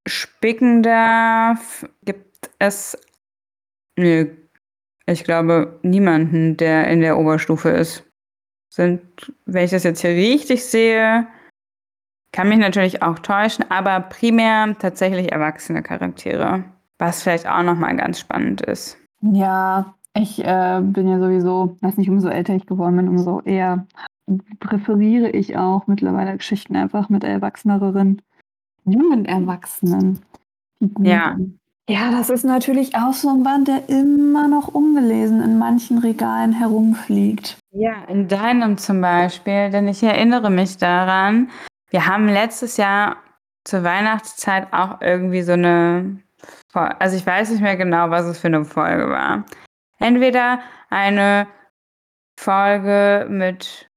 spicken 0.07 0.81
darf, 0.81 1.86
gibt 2.03 2.50
es, 2.60 2.98
nö, 4.01 4.25
ich 5.05 5.24
glaube, 5.24 5.79
niemanden, 5.84 6.58
der 6.58 6.88
in 6.88 7.01
der 7.01 7.17
Oberstufe 7.17 7.70
ist. 7.70 8.03
Sind, 8.74 9.01
wenn 9.46 9.65
ich 9.65 9.72
das 9.72 9.84
jetzt 9.84 10.01
hier 10.01 10.12
richtig 10.12 10.63
sehe, 10.65 11.27
kann 12.31 12.50
mich 12.50 12.60
natürlich 12.60 13.03
auch 13.03 13.20
täuschen, 13.20 13.65
aber 13.70 14.00
primär 14.00 14.77
tatsächlich 14.79 15.31
erwachsene 15.31 15.84
Charaktere. 15.84 16.63
Was 16.98 17.24
vielleicht 17.24 17.48
auch 17.48 17.63
nochmal 17.63 17.96
ganz 17.98 18.20
spannend 18.20 18.62
ist. 18.62 18.98
Ja, 19.22 19.96
ich 20.13 20.39
äh, 20.39 20.81
bin 20.81 21.08
ja 21.08 21.20
sowieso, 21.20 21.77
weiß 21.81 21.98
nicht, 21.98 22.10
umso 22.10 22.29
älter 22.29 22.55
ich 22.55 22.65
geworden 22.65 22.96
bin, 22.96 23.10
umso 23.10 23.41
eher 23.41 23.86
präferiere 24.60 25.29
ich 25.31 25.58
auch 25.58 25.88
mittlerweile 25.88 26.38
Geschichten 26.38 26.75
einfach 26.75 27.10
mit 27.10 27.24
erwachseneren, 27.24 28.22
jungen 28.86 29.25
Erwachsenen. 29.25 30.20
Ja. 31.00 31.38
Ja, 31.91 32.10
das 32.10 32.29
ist 32.29 32.45
natürlich 32.45 32.95
auch 32.95 33.12
so 33.12 33.27
ein 33.27 33.43
Band, 33.43 33.67
der 33.67 33.89
immer 33.89 34.48
noch 34.48 34.69
ungelesen 34.69 35.43
in 35.43 35.60
manchen 35.60 35.98
Regalen 35.98 36.53
herumfliegt. 36.53 37.57
Ja, 37.71 38.05
in 38.07 38.29
deinem 38.29 38.77
zum 38.77 39.01
Beispiel, 39.01 39.69
denn 39.71 39.89
ich 39.89 40.01
erinnere 40.01 40.50
mich 40.50 40.77
daran, 40.77 41.51
wir 41.89 42.07
haben 42.07 42.29
letztes 42.29 42.77
Jahr 42.77 43.17
zur 43.65 43.83
Weihnachtszeit 43.83 44.71
auch 44.71 45.01
irgendwie 45.01 45.41
so 45.41 45.51
eine, 45.51 46.24
also 46.74 47.17
ich 47.17 47.25
weiß 47.25 47.50
nicht 47.50 47.62
mehr 47.62 47.75
genau, 47.75 48.10
was 48.10 48.25
es 48.25 48.39
für 48.39 48.48
eine 48.48 48.63
Folge 48.63 49.10
war. 49.10 49.43
Entweder 50.00 50.62
eine 50.89 51.45
Folge 52.39 53.27
mit 53.29 53.89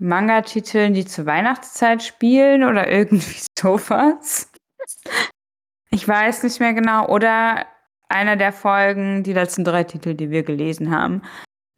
Manga-Titeln, 0.00 0.94
die 0.94 1.04
zur 1.04 1.26
Weihnachtszeit 1.26 2.02
spielen 2.02 2.64
oder 2.64 2.90
irgendwie 2.90 3.42
sowas. 3.56 4.50
Ich 5.92 6.06
weiß 6.06 6.42
nicht 6.44 6.60
mehr 6.60 6.72
genau. 6.72 7.06
Oder 7.08 7.66
einer 8.08 8.36
der 8.36 8.52
Folgen, 8.52 9.22
die 9.22 9.32
letzten 9.32 9.64
drei 9.64 9.84
Titel, 9.84 10.14
die 10.14 10.30
wir 10.30 10.42
gelesen 10.42 10.90
haben. 10.90 11.22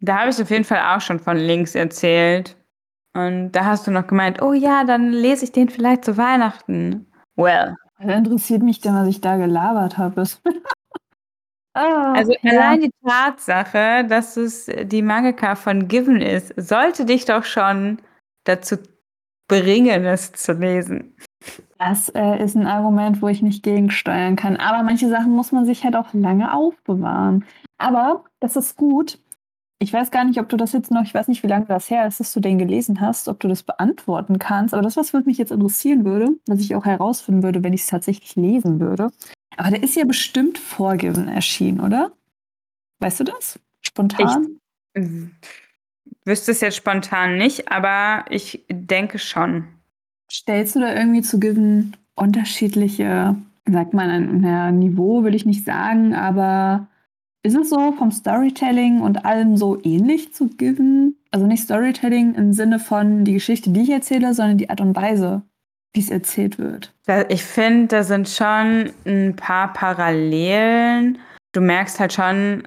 Da 0.00 0.20
habe 0.20 0.30
ich 0.30 0.40
auf 0.40 0.50
jeden 0.50 0.64
Fall 0.64 0.96
auch 0.96 1.00
schon 1.00 1.20
von 1.20 1.36
Links 1.36 1.74
erzählt. 1.74 2.56
Und 3.14 3.52
da 3.52 3.64
hast 3.64 3.86
du 3.86 3.90
noch 3.90 4.06
gemeint, 4.06 4.40
oh 4.42 4.52
ja, 4.52 4.84
dann 4.84 5.10
lese 5.10 5.44
ich 5.44 5.52
den 5.52 5.68
vielleicht 5.68 6.04
zu 6.04 6.16
Weihnachten. 6.16 7.06
Well. 7.36 7.76
Da 7.98 8.14
interessiert 8.14 8.62
mich 8.62 8.80
denn, 8.80 8.94
was 8.94 9.08
ich 9.08 9.20
da 9.20 9.36
gelabert 9.36 9.96
habe. 9.96 10.24
ah, 11.74 12.12
also 12.14 12.32
ja. 12.42 12.50
allein 12.50 12.80
die 12.80 12.90
Tatsache, 13.06 14.04
dass 14.08 14.36
es 14.36 14.66
die 14.66 15.02
Mangaka 15.02 15.54
von 15.54 15.86
Given 15.86 16.20
ist, 16.20 16.52
sollte 16.56 17.04
dich 17.04 17.26
doch 17.26 17.44
schon 17.44 18.00
dazu 18.44 18.76
bringen, 19.46 20.04
es 20.04 20.32
zu 20.32 20.52
lesen. 20.52 21.14
Das 21.84 22.10
äh, 22.10 22.42
ist 22.42 22.54
ein 22.54 22.66
Argument, 22.66 23.22
wo 23.22 23.28
ich 23.28 23.42
nicht 23.42 23.64
gegensteuern 23.64 24.36
kann. 24.36 24.56
Aber 24.56 24.84
manche 24.84 25.08
Sachen 25.08 25.32
muss 25.32 25.50
man 25.50 25.64
sich 25.64 25.82
halt 25.82 25.96
auch 25.96 26.14
lange 26.14 26.54
aufbewahren. 26.54 27.44
Aber 27.76 28.24
das 28.38 28.54
ist 28.54 28.76
gut. 28.76 29.18
Ich 29.80 29.92
weiß 29.92 30.12
gar 30.12 30.24
nicht, 30.24 30.38
ob 30.38 30.48
du 30.48 30.56
das 30.56 30.72
jetzt 30.72 30.92
noch, 30.92 31.02
ich 31.02 31.12
weiß 31.12 31.26
nicht, 31.26 31.42
wie 31.42 31.48
lange 31.48 31.66
das 31.66 31.90
her 31.90 32.06
ist, 32.06 32.20
dass 32.20 32.32
du 32.32 32.38
den 32.38 32.58
gelesen 32.58 33.00
hast, 33.00 33.26
ob 33.26 33.40
du 33.40 33.48
das 33.48 33.64
beantworten 33.64 34.38
kannst. 34.38 34.74
Aber 34.74 34.82
das, 34.82 34.96
was 34.96 35.12
mich 35.12 35.38
jetzt 35.38 35.50
interessieren 35.50 36.04
würde, 36.04 36.28
was 36.46 36.60
ich 36.60 36.76
auch 36.76 36.84
herausfinden 36.84 37.42
würde, 37.42 37.64
wenn 37.64 37.72
ich 37.72 37.80
es 37.80 37.88
tatsächlich 37.88 38.36
lesen 38.36 38.78
würde. 38.78 39.10
Aber 39.56 39.70
der 39.70 39.82
ist 39.82 39.96
ja 39.96 40.04
bestimmt 40.04 40.58
vorgeben 40.58 41.26
erschienen, 41.26 41.80
oder? 41.80 42.12
Weißt 43.00 43.18
du 43.18 43.24
das? 43.24 43.58
Spontan? 43.80 44.60
Ich 44.94 46.26
wüsste 46.26 46.52
es 46.52 46.60
jetzt 46.60 46.76
spontan 46.76 47.38
nicht, 47.38 47.72
aber 47.72 48.24
ich 48.30 48.64
denke 48.70 49.18
schon. 49.18 49.66
Stellst 50.32 50.76
du 50.76 50.80
da 50.80 50.94
irgendwie 50.94 51.20
zu 51.20 51.38
Given 51.38 51.94
unterschiedliche, 52.14 53.36
sagt 53.66 53.92
man, 53.92 54.08
ein 54.44 54.78
Niveau 54.78 55.24
will 55.24 55.34
ich 55.34 55.44
nicht 55.44 55.64
sagen, 55.64 56.14
aber 56.14 56.88
ist 57.42 57.56
es 57.56 57.68
so 57.68 57.92
vom 57.92 58.10
Storytelling 58.10 59.00
und 59.00 59.26
allem 59.26 59.56
so 59.56 59.78
ähnlich 59.82 60.32
zu 60.32 60.48
Given? 60.48 61.16
Also 61.32 61.46
nicht 61.46 61.64
Storytelling 61.64 62.34
im 62.34 62.52
Sinne 62.52 62.78
von 62.78 63.24
die 63.24 63.34
Geschichte, 63.34 63.70
die 63.70 63.82
ich 63.82 63.90
erzähle, 63.90 64.32
sondern 64.32 64.58
die 64.58 64.70
Art 64.70 64.80
und 64.80 64.96
Weise, 64.96 65.42
wie 65.92 66.00
es 66.00 66.10
erzählt 66.10 66.58
wird. 66.58 66.94
Ich 67.28 67.44
finde, 67.44 67.88
da 67.88 68.02
sind 68.02 68.28
schon 68.28 68.90
ein 69.04 69.36
paar 69.36 69.72
Parallelen. 69.72 71.18
Du 71.52 71.60
merkst 71.60 72.00
halt 72.00 72.12
schon 72.12 72.62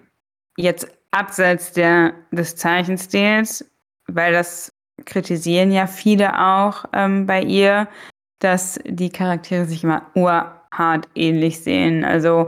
jetzt 0.57 0.87
abseits 1.11 1.71
der, 1.71 2.13
des 2.31 2.55
Zeichenstils, 2.57 3.65
weil 4.07 4.33
das 4.33 4.74
kritisieren 5.05 5.71
ja 5.71 5.87
viele 5.87 6.39
auch 6.39 6.85
ähm, 6.93 7.25
bei 7.25 7.41
ihr, 7.41 7.87
dass 8.39 8.79
die 8.85 9.09
Charaktere 9.09 9.65
sich 9.65 9.83
immer 9.83 10.03
urhart 10.15 11.07
ähnlich 11.15 11.61
sehen. 11.61 12.05
Also, 12.05 12.47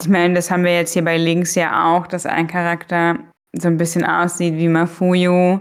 ich 0.00 0.08
meine, 0.08 0.34
das 0.34 0.50
haben 0.50 0.64
wir 0.64 0.74
jetzt 0.74 0.92
hier 0.92 1.04
bei 1.04 1.16
Links 1.16 1.54
ja 1.54 1.96
auch, 1.96 2.06
dass 2.06 2.26
ein 2.26 2.46
Charakter 2.46 3.18
so 3.52 3.68
ein 3.68 3.78
bisschen 3.78 4.04
aussieht 4.04 4.56
wie 4.56 4.68
Mafuyu 4.68 5.60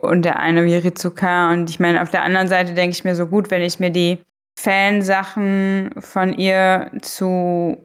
und 0.00 0.24
der 0.24 0.38
eine 0.38 0.64
wie 0.64 0.76
Rizuka. 0.76 1.52
Und 1.52 1.70
ich 1.70 1.80
meine, 1.80 2.02
auf 2.02 2.10
der 2.10 2.22
anderen 2.22 2.48
Seite 2.48 2.74
denke 2.74 2.94
ich 2.94 3.04
mir 3.04 3.14
so 3.16 3.26
gut, 3.26 3.50
wenn 3.50 3.62
ich 3.62 3.80
mir 3.80 3.90
die 3.90 4.18
Fansachen 4.58 5.90
von 5.98 6.32
ihr 6.32 6.90
zu 7.02 7.76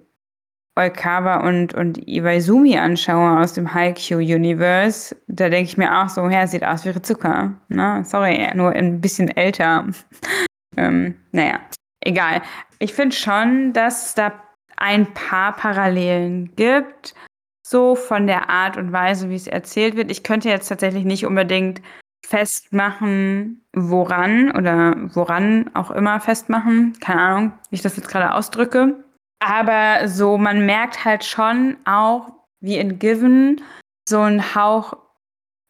Oikawa 0.75 1.47
und, 1.47 1.73
und 1.73 2.07
Iwaizumi 2.07 2.77
anschaue 2.77 3.39
aus 3.39 3.53
dem 3.53 3.73
Haikyuu-Universe, 3.73 5.15
da 5.27 5.49
denke 5.49 5.69
ich 5.69 5.77
mir 5.77 6.01
auch 6.01 6.09
so, 6.09 6.27
ja, 6.29 6.47
sieht 6.47 6.63
aus 6.63 6.85
wie 6.85 6.89
Rizuka. 6.89 7.53
Ne? 7.67 8.03
Sorry, 8.05 8.49
nur 8.55 8.71
ein 8.71 9.01
bisschen 9.01 9.29
älter. 9.35 9.85
ähm, 10.77 11.15
naja, 11.31 11.59
egal. 11.99 12.41
Ich 12.79 12.93
finde 12.93 13.15
schon, 13.15 13.73
dass 13.73 14.07
es 14.07 14.15
da 14.15 14.31
ein 14.77 15.13
paar 15.13 15.55
Parallelen 15.55 16.55
gibt, 16.55 17.13
so 17.61 17.95
von 17.95 18.25
der 18.25 18.49
Art 18.49 18.77
und 18.77 18.91
Weise, 18.91 19.29
wie 19.29 19.35
es 19.35 19.47
erzählt 19.47 19.95
wird. 19.95 20.09
Ich 20.09 20.23
könnte 20.23 20.49
jetzt 20.49 20.67
tatsächlich 20.67 21.03
nicht 21.03 21.25
unbedingt 21.25 21.81
festmachen, 22.25 23.65
woran 23.73 24.51
oder 24.51 24.95
woran 25.13 25.69
auch 25.73 25.91
immer 25.91 26.19
festmachen. 26.21 26.97
Keine 27.01 27.21
Ahnung, 27.21 27.53
wie 27.69 27.75
ich 27.75 27.81
das 27.81 27.97
jetzt 27.97 28.09
gerade 28.09 28.33
ausdrücke. 28.33 29.03
Aber 29.41 30.07
so, 30.07 30.37
man 30.37 30.65
merkt 30.65 31.03
halt 31.03 31.23
schon 31.23 31.75
auch, 31.85 32.31
wie 32.59 32.77
in 32.77 32.99
Given, 32.99 33.61
so 34.07 34.19
ein 34.19 34.55
Hauch 34.55 34.93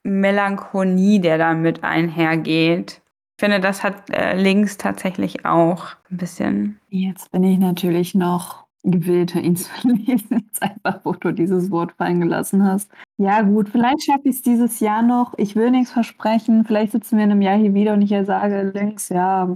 Melancholie, 0.04 1.20
der 1.22 1.38
damit 1.38 1.84
einhergeht. 1.84 3.02
Ich 3.38 3.46
finde, 3.46 3.60
das 3.60 3.84
hat 3.84 4.10
äh, 4.10 4.36
Links 4.36 4.78
tatsächlich 4.78 5.46
auch 5.46 5.86
ein 6.12 6.18
bisschen. 6.18 6.80
Jetzt 6.90 7.32
bin 7.32 7.44
ich 7.44 7.58
natürlich 7.60 8.14
noch 8.14 8.66
gewillt, 8.84 9.36
ihn 9.36 9.56
zu 9.56 9.70
lesen, 9.88 10.44
jetzt 10.46 10.62
einfach, 10.62 11.00
wo 11.04 11.14
du 11.14 11.32
dieses 11.32 11.72
Wort 11.72 11.94
fallen 11.94 12.20
gelassen 12.20 12.66
hast. 12.66 12.92
Ja, 13.18 13.42
gut, 13.42 13.70
vielleicht 13.70 14.04
schaffe 14.04 14.30
ich 14.30 14.36
es 14.36 14.42
dieses 14.42 14.80
Jahr 14.80 15.02
noch. 15.02 15.34
Ich 15.38 15.56
will 15.56 15.72
nichts 15.72 15.92
versprechen. 15.92 16.66
Vielleicht 16.66 16.92
sitzen 16.92 17.18
wir 17.18 17.24
in 17.24 17.32
einem 17.32 17.42
Jahr 17.42 17.58
hier 17.58 17.74
wieder 17.74 17.94
und 17.94 18.02
ich 18.02 18.14
sage, 18.26 18.72
Links, 18.74 19.10
ja, 19.10 19.48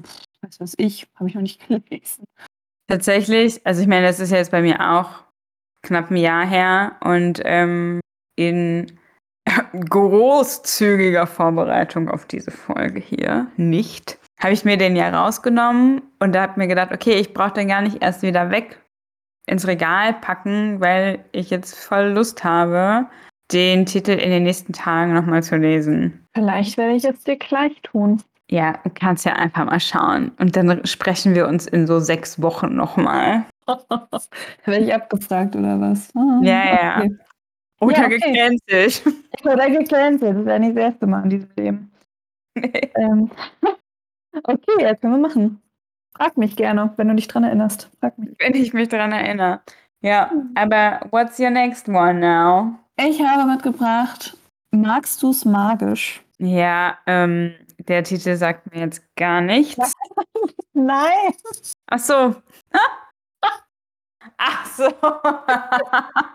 weiß 0.42 0.60
was 0.60 0.74
ich, 0.78 1.08
habe 1.16 1.28
ich 1.28 1.36
noch 1.36 1.42
nicht 1.42 1.68
gelesen. 1.68 2.26
Tatsächlich, 2.88 3.66
also 3.66 3.82
ich 3.82 3.88
meine, 3.88 4.06
das 4.06 4.20
ist 4.20 4.32
ja 4.32 4.38
jetzt 4.38 4.52
bei 4.52 4.62
mir 4.62 4.80
auch 4.80 5.24
knapp 5.82 6.12
ein 6.12 6.18
Jahr 6.18 6.46
her 6.46 6.98
und 7.02 7.42
ähm, 7.44 8.00
in 8.36 9.00
großzügiger 9.90 11.28
Vorbereitung 11.28 12.10
auf 12.10 12.26
diese 12.26 12.52
Folge 12.52 13.00
hier 13.00 13.48
nicht, 13.58 14.18
habe 14.40 14.54
ich 14.54 14.66
mir 14.66 14.78
den 14.78 14.96
ja 14.96 15.10
rausgenommen 15.10 16.02
und 16.20 16.34
da 16.34 16.42
habe 16.42 16.60
mir 16.60 16.68
gedacht, 16.68 16.92
okay, 16.92 17.14
ich 17.14 17.34
brauche 17.34 17.54
den 17.54 17.68
gar 17.68 17.82
nicht 17.82 18.02
erst 18.02 18.22
wieder 18.22 18.50
weg 18.52 18.82
ins 19.48 19.68
Regal 19.68 20.14
packen, 20.14 20.82
weil 20.82 21.24
ich 21.32 21.50
jetzt 21.50 21.76
voll 21.76 22.08
Lust 22.08 22.44
habe, 22.44 23.08
den 23.52 23.86
Titel 23.86 24.12
in 24.12 24.32
den 24.32 24.44
nächsten 24.44 24.74
Tagen 24.74 25.14
nochmal 25.14 25.44
zu 25.44 25.56
lesen. 25.56 26.28
Vielleicht 26.34 26.78
werde 26.78 26.96
ich 26.96 27.06
es 27.06 27.24
dir 27.24 27.38
gleich 27.38 27.80
tun. 27.84 28.22
Ja, 28.50 28.74
kannst 28.94 29.26
ja 29.26 29.34
einfach 29.34 29.66
mal 29.66 29.80
schauen. 29.80 30.32
Und 30.38 30.56
dann 30.56 30.86
sprechen 30.86 31.34
wir 31.34 31.48
uns 31.48 31.66
in 31.66 31.88
so 31.88 32.00
sechs 32.00 32.42
Wochen 32.42 32.76
nochmal. 32.76 33.46
Werde 34.66 34.86
ich 34.86 34.94
abgefragt 34.94 35.56
oder 35.56 35.80
was? 35.82 36.16
Ah, 36.16 36.40
ja, 36.44 36.66
ja. 36.66 36.98
Okay. 37.00 37.18
Oder 37.80 37.98
ja, 37.98 38.06
okay. 38.06 38.20
gecancelt. 38.20 39.04
Oder 39.44 39.70
gecancelt. 39.70 40.36
Das 40.36 40.42
ist 40.42 40.48
ja 40.48 40.60
nicht 40.60 40.78
das 40.78 40.84
erste 40.84 41.08
Mal 41.08 41.24
in 41.24 41.30
diesem 41.30 41.50
Leben. 41.56 41.92
ähm. 42.96 43.32
Okay, 44.44 44.82
ja, 44.84 44.94
können 44.96 45.14
wir 45.14 45.30
machen. 45.30 45.62
Frag 46.18 46.36
mich 46.36 46.58
gerne, 46.58 46.94
wenn 46.98 47.08
du 47.08 47.16
dich 47.16 47.30
dran 47.30 47.46
erinnerst. 47.46 47.90
Frag 48.02 48.18
mich. 48.18 48.36
Wenn 48.38 48.54
ich 48.54 48.74
mich 48.74 48.90
dran 48.90 49.14
erinnere. 49.14 49.62
Ja, 50.02 50.30
aber 50.56 51.08
what's 51.12 51.40
your 51.40 51.52
next 51.52 51.88
one 51.88 52.16
now? 52.16 52.76
Ich 52.98 53.22
habe 53.24 53.50
mitgebracht, 53.50 54.38
magst 54.72 55.24
du 55.24 55.30
es 55.30 55.46
magisch? 55.46 56.22
Ja, 56.38 56.98
ähm, 57.08 57.54
der 57.88 58.04
Titel 58.04 58.36
sagt 58.36 58.74
mir 58.74 58.82
jetzt 58.82 59.04
gar 59.16 59.42
nichts. 59.42 59.94
Nein. 60.74 61.34
Ach 61.88 62.00
so. 62.00 62.36
Ach 64.38 64.66
so. 64.66 64.84
ja, 65.14 66.32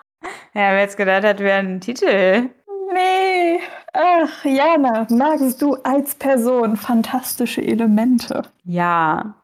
wer 0.55 0.81
jetzt 0.81 0.97
gedacht 0.97 1.25
hat, 1.25 1.41
wäre 1.41 1.59
ein 1.59 1.81
Titel. 1.81 2.51
Nee. 2.93 3.61
Ach, 3.93 4.45
Jana, 4.45 5.07
magst 5.11 5.61
du 5.63 5.75
als 5.83 6.15
Person 6.15 6.77
fantastische 6.77 7.63
Elemente? 7.63 8.43
Ja. 8.65 9.35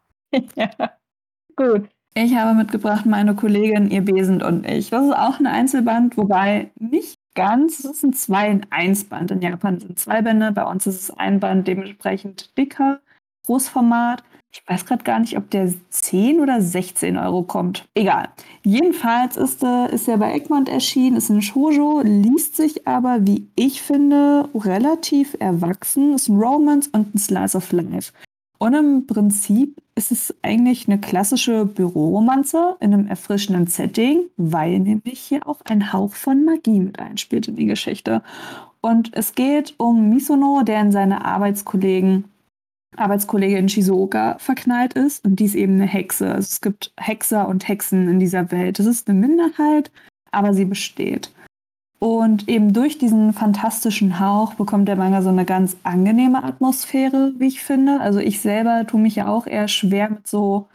ja. 0.54 0.70
Gut. 1.54 1.88
Ich 2.14 2.34
habe 2.34 2.54
mitgebracht 2.54 3.04
meine 3.04 3.34
Kollegin, 3.34 3.90
ihr 3.90 4.02
Besend 4.02 4.42
und 4.42 4.66
ich. 4.66 4.90
Das 4.90 5.04
ist 5.04 5.12
auch 5.12 5.38
ein 5.38 5.46
Einzelband, 5.46 6.16
wobei 6.16 6.70
nicht 6.76 7.18
ganz. 7.36 7.78
Es 7.78 7.84
ist 7.84 8.02
ein 8.02 8.12
2 8.12 8.50
in 8.50 8.66
1 8.70 9.04
Band. 9.04 9.30
In 9.30 9.40
Japan 9.40 9.78
sind 9.78 9.96
zwei 9.98 10.22
Bände, 10.22 10.50
bei 10.50 10.64
uns 10.64 10.88
ist 10.88 11.00
es 11.00 11.10
ein 11.12 11.38
Band, 11.38 11.68
dementsprechend 11.68 12.56
dicker, 12.58 13.00
Großformat. 13.46 14.24
Ich 14.52 14.62
weiß 14.66 14.86
gerade 14.86 15.04
gar 15.04 15.20
nicht, 15.20 15.36
ob 15.36 15.50
der 15.50 15.72
10 15.90 16.40
oder 16.40 16.62
16 16.62 17.18
Euro 17.18 17.42
kommt. 17.42 17.86
Egal. 17.94 18.30
Jedenfalls 18.64 19.36
ist, 19.36 19.62
äh, 19.62 19.94
ist 19.94 20.08
er 20.08 20.16
bei 20.16 20.34
Egmont 20.34 20.68
erschienen, 20.68 21.16
ist 21.16 21.28
ein 21.28 21.42
Shoujo, 21.42 22.00
liest 22.02 22.56
sich 22.56 22.88
aber, 22.88 23.26
wie 23.26 23.48
ich 23.54 23.82
finde, 23.82 24.48
relativ 24.54 25.36
erwachsen. 25.38 26.14
Ist 26.14 26.28
ein 26.28 26.40
Romance 26.40 26.88
und 26.90 27.14
ein 27.14 27.18
Slice 27.18 27.56
of 27.56 27.70
Life. 27.70 28.12
Und 28.58 28.74
im 28.74 29.06
Prinzip 29.06 29.76
ist 29.94 30.12
es 30.12 30.34
eigentlich 30.42 30.88
eine 30.88 30.98
klassische 30.98 31.64
Büroromanze 31.66 32.76
in 32.80 32.94
einem 32.94 33.06
erfrischenden 33.06 33.66
Setting, 33.66 34.22
weil 34.36 34.78
nämlich 34.78 35.20
hier 35.20 35.46
auch 35.46 35.60
ein 35.64 35.92
Hauch 35.92 36.14
von 36.14 36.44
Magie 36.44 36.80
mit 36.80 36.98
einspielt 36.98 37.48
in 37.48 37.56
die 37.56 37.66
Geschichte. 37.66 38.22
Und 38.80 39.10
es 39.14 39.34
geht 39.34 39.74
um 39.78 40.08
Misono, 40.10 40.62
der 40.62 40.80
in 40.80 40.92
seine 40.92 41.24
Arbeitskollegen 41.24 42.24
Arbeitskollegin 42.96 43.68
Shizuoka 43.68 44.38
verknallt 44.38 44.94
ist 44.94 45.24
und 45.24 45.36
die 45.36 45.44
ist 45.44 45.54
eben 45.54 45.74
eine 45.74 45.86
Hexe. 45.86 46.32
Also 46.32 46.46
es 46.50 46.60
gibt 46.60 46.92
Hexer 46.96 47.46
und 47.46 47.68
Hexen 47.68 48.08
in 48.08 48.18
dieser 48.18 48.50
Welt. 48.50 48.80
Es 48.80 48.86
ist 48.86 49.08
eine 49.08 49.18
Minderheit, 49.18 49.90
aber 50.30 50.54
sie 50.54 50.64
besteht. 50.64 51.30
Und 51.98 52.48
eben 52.48 52.74
durch 52.74 52.98
diesen 52.98 53.32
fantastischen 53.32 54.20
Hauch 54.20 54.54
bekommt 54.54 54.86
der 54.86 54.96
Manga 54.96 55.22
so 55.22 55.30
eine 55.30 55.46
ganz 55.46 55.76
angenehme 55.82 56.44
Atmosphäre, 56.44 57.32
wie 57.38 57.46
ich 57.46 57.62
finde. 57.62 58.00
Also 58.00 58.18
ich 58.18 58.40
selber 58.40 58.86
tue 58.86 59.00
mich 59.00 59.16
ja 59.16 59.28
auch 59.28 59.46
eher 59.46 59.66
schwer 59.68 60.10
mit 60.10 60.26
so 60.26 60.68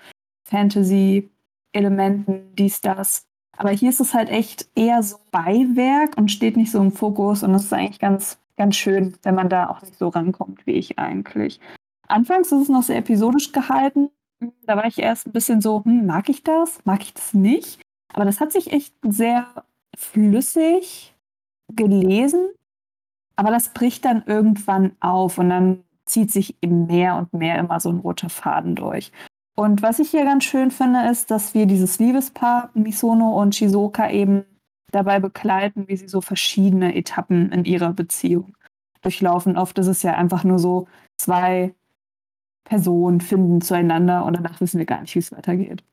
Fantasy-Elementen, 0.46 2.56
dies, 2.58 2.82
das. 2.82 3.28
Aber 3.56 3.70
hier 3.70 3.90
ist 3.90 4.00
es 4.00 4.16
halt 4.16 4.30
echt 4.30 4.68
eher 4.76 5.04
so 5.04 5.18
Beiwerk 5.30 6.18
und 6.18 6.32
steht 6.32 6.58
nicht 6.58 6.72
so 6.72 6.82
im 6.82 6.92
Fokus. 6.92 7.44
Und 7.44 7.54
das 7.54 7.66
ist 7.66 7.74
eigentlich 7.74 8.00
ganz, 8.00 8.40
ganz 8.58 8.76
schön, 8.76 9.14
wenn 9.22 9.36
man 9.36 9.50
da 9.50 9.70
auch 9.70 9.82
nicht 9.82 9.98
so 9.98 10.08
rankommt 10.08 10.66
wie 10.66 10.72
ich 10.72 10.98
eigentlich. 10.98 11.60
Anfangs 12.08 12.52
ist 12.52 12.64
es 12.64 12.70
noch 12.70 12.84
sehr 12.84 12.98
episodisch 12.98 13.52
gehalten. 13.52 14.10
Da 14.66 14.76
war 14.76 14.86
ich 14.86 14.98
erst 14.98 15.28
ein 15.28 15.34
bisschen 15.34 15.62
so, 15.62 15.86
hm, 15.86 16.08
mag 16.08 16.30
ich 16.30 16.44
das? 16.44 16.80
Mag 16.84 17.04
ich 17.04 17.14
das 17.14 17.36
nicht? 17.36 17.80
Aber 18.14 18.26
das 18.26 18.42
hat 18.42 18.52
sich 18.52 18.74
echt 18.74 18.96
sehr 19.04 19.46
flüssig 19.98 21.16
gelesen, 21.74 22.50
aber 23.36 23.52
das 23.52 23.74
bricht 23.74 24.06
dann 24.06 24.24
irgendwann 24.26 24.96
auf 25.00 25.38
und 25.38 25.50
dann 25.50 25.84
zieht 26.06 26.32
sich 26.32 26.58
eben 26.62 26.88
mehr 26.88 27.16
und 27.16 27.34
mehr 27.34 27.58
immer 27.60 27.80
so 27.80 27.90
ein 27.90 28.00
roter 28.00 28.30
Faden 28.30 28.76
durch. 28.76 29.12
Und 29.56 29.82
was 29.82 30.00
ich 30.00 30.12
hier 30.12 30.26
ganz 30.26 30.44
schön 30.44 30.72
finde, 30.72 31.10
ist, 31.10 31.32
dass 31.32 31.54
wir 31.54 31.66
dieses 31.66 32.00
Liebespaar 32.00 32.72
Misono 32.74 33.40
und 33.42 33.56
Shizuoka 33.56 34.10
eben 34.10 34.46
dabei 34.92 35.20
begleiten, 35.20 35.88
wie 35.88 35.98
sie 35.98 36.08
so 36.08 36.22
verschiedene 36.22 36.96
Etappen 36.96 37.52
in 37.52 37.66
ihrer 37.66 37.94
Beziehung 37.94 38.56
durchlaufen. 39.02 39.58
Oft 39.58 39.78
ist 39.80 39.88
es 39.88 40.04
ja 40.04 40.16
einfach 40.16 40.44
nur 40.44 40.60
so, 40.60 40.88
zwei 41.18 41.74
Personen 42.64 43.22
finden 43.22 43.62
zueinander 43.62 44.26
und 44.26 44.38
danach 44.38 44.62
wissen 44.62 44.78
wir 44.80 44.86
gar 44.86 45.02
nicht, 45.02 45.16
wie 45.16 45.20
es 45.20 45.32
weitergeht. 45.32 45.84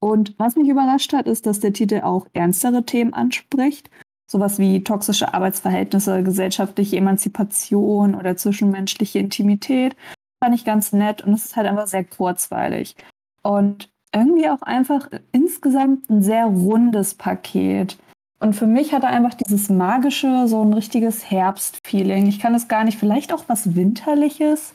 Und 0.00 0.34
was 0.38 0.56
mich 0.56 0.68
überrascht 0.68 1.12
hat, 1.12 1.26
ist, 1.26 1.46
dass 1.46 1.60
der 1.60 1.72
Titel 1.72 2.00
auch 2.02 2.26
ernstere 2.32 2.84
Themen 2.84 3.14
anspricht. 3.14 3.90
Sowas 4.30 4.58
wie 4.58 4.84
toxische 4.84 5.34
Arbeitsverhältnisse, 5.34 6.22
gesellschaftliche 6.22 6.96
Emanzipation 6.96 8.14
oder 8.14 8.36
zwischenmenschliche 8.36 9.18
Intimität. 9.18 9.96
Fand 10.42 10.54
ich 10.54 10.64
ganz 10.64 10.92
nett 10.92 11.22
und 11.22 11.32
es 11.32 11.46
ist 11.46 11.56
halt 11.56 11.66
einfach 11.66 11.86
sehr 11.86 12.04
kurzweilig. 12.04 12.94
Und 13.42 13.90
irgendwie 14.14 14.48
auch 14.48 14.62
einfach 14.62 15.08
insgesamt 15.32 16.08
ein 16.10 16.22
sehr 16.22 16.46
rundes 16.46 17.14
Paket. 17.14 17.98
Und 18.40 18.54
für 18.54 18.66
mich 18.66 18.92
hat 18.92 19.02
er 19.02 19.10
einfach 19.10 19.34
dieses 19.34 19.68
magische, 19.68 20.46
so 20.46 20.62
ein 20.62 20.72
richtiges 20.72 21.28
Herbstfeeling. 21.30 22.26
Ich 22.26 22.38
kann 22.38 22.54
es 22.54 22.68
gar 22.68 22.84
nicht, 22.84 22.98
vielleicht 22.98 23.32
auch 23.32 23.44
was 23.48 23.74
Winterliches. 23.74 24.74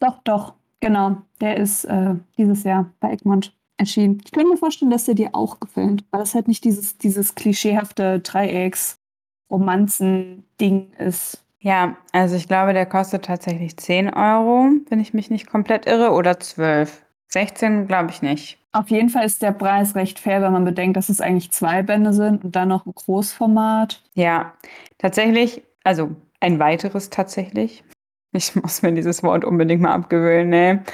Doch, 0.00 0.20
doch, 0.24 0.54
genau. 0.80 1.18
Der 1.40 1.58
ist 1.58 1.84
äh, 1.84 2.14
dieses 2.38 2.64
Jahr 2.64 2.90
bei 3.00 3.12
Egmont 3.12 3.54
erschienen. 3.76 4.20
Ich 4.24 4.32
könnte 4.32 4.50
mir 4.50 4.56
vorstellen, 4.56 4.90
dass 4.90 5.04
der 5.04 5.14
dir 5.14 5.34
auch 5.34 5.60
gefällt, 5.60 6.04
weil 6.10 6.20
das 6.20 6.34
halt 6.34 6.48
nicht 6.48 6.64
dieses, 6.64 6.96
dieses 6.98 7.34
klischeehafte 7.34 8.20
Dreiecks-Romanzen-Ding 8.20 10.92
ist. 10.98 11.44
Ja, 11.60 11.96
also 12.12 12.36
ich 12.36 12.48
glaube, 12.48 12.72
der 12.72 12.86
kostet 12.86 13.24
tatsächlich 13.24 13.76
10 13.76 14.12
Euro, 14.12 14.70
wenn 14.88 15.00
ich 15.00 15.14
mich 15.14 15.30
nicht 15.30 15.48
komplett 15.48 15.86
irre, 15.86 16.10
oder 16.10 16.40
12. 16.40 17.04
16 17.28 17.86
glaube 17.86 18.10
ich 18.10 18.20
nicht. 18.20 18.58
Auf 18.72 18.88
jeden 18.88 19.08
Fall 19.08 19.24
ist 19.24 19.42
der 19.42 19.52
Preis 19.52 19.94
recht 19.94 20.18
fair, 20.18 20.42
wenn 20.42 20.52
man 20.52 20.64
bedenkt, 20.64 20.96
dass 20.96 21.08
es 21.08 21.20
eigentlich 21.20 21.50
zwei 21.50 21.82
Bände 21.82 22.12
sind 22.12 22.44
und 22.44 22.56
dann 22.56 22.68
noch 22.68 22.86
ein 22.86 22.94
Großformat. 22.94 24.02
Ja, 24.14 24.54
tatsächlich, 24.98 25.62
also 25.84 26.10
ein 26.40 26.58
weiteres 26.58 27.10
tatsächlich. 27.10 27.84
Ich 28.32 28.54
muss 28.56 28.82
mir 28.82 28.92
dieses 28.92 29.22
Wort 29.22 29.44
unbedingt 29.44 29.82
mal 29.82 29.92
abgewöhnen, 29.92 30.50
ne? 30.50 30.84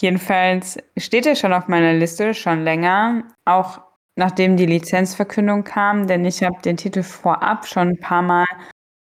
Jedenfalls 0.00 0.78
steht 0.96 1.26
er 1.26 1.36
schon 1.36 1.52
auf 1.52 1.68
meiner 1.68 1.92
Liste, 1.92 2.34
schon 2.34 2.64
länger, 2.64 3.24
auch 3.44 3.80
nachdem 4.16 4.56
die 4.56 4.66
Lizenzverkündung 4.66 5.64
kam, 5.64 6.06
denn 6.06 6.24
ich 6.24 6.42
habe 6.42 6.60
den 6.62 6.76
Titel 6.76 7.02
vorab 7.02 7.66
schon 7.66 7.88
ein 7.88 8.00
paar 8.00 8.22
Mal 8.22 8.44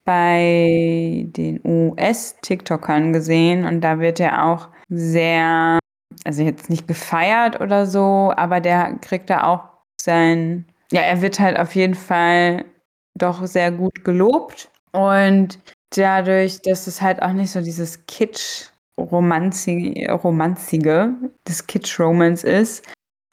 bei 0.05 1.25
den 1.29 1.59
US-TikTokern 1.65 3.13
gesehen 3.13 3.65
und 3.65 3.81
da 3.81 3.99
wird 3.99 4.19
er 4.19 4.45
auch 4.45 4.69
sehr, 4.89 5.79
also 6.25 6.43
jetzt 6.43 6.69
nicht 6.69 6.87
gefeiert 6.87 7.59
oder 7.61 7.87
so, 7.87 8.31
aber 8.35 8.61
der 8.61 8.97
kriegt 9.01 9.29
da 9.29 9.43
auch 9.43 9.63
sein, 9.99 10.65
ja, 10.91 11.01
er 11.01 11.21
wird 11.21 11.39
halt 11.39 11.59
auf 11.59 11.75
jeden 11.75 11.95
Fall 11.95 12.65
doch 13.17 13.45
sehr 13.47 13.71
gut 13.71 14.03
gelobt 14.03 14.69
und 14.91 15.59
dadurch, 15.95 16.61
dass 16.61 16.87
es 16.87 17.01
halt 17.01 17.21
auch 17.21 17.33
nicht 17.33 17.51
so 17.51 17.61
dieses 17.61 18.05
Kitsch 18.05 18.69
Romanzi 18.97 20.07
Romanzige 20.09 21.13
des 21.47 21.67
Kitsch-Romance 21.67 22.43
ist, 22.43 22.85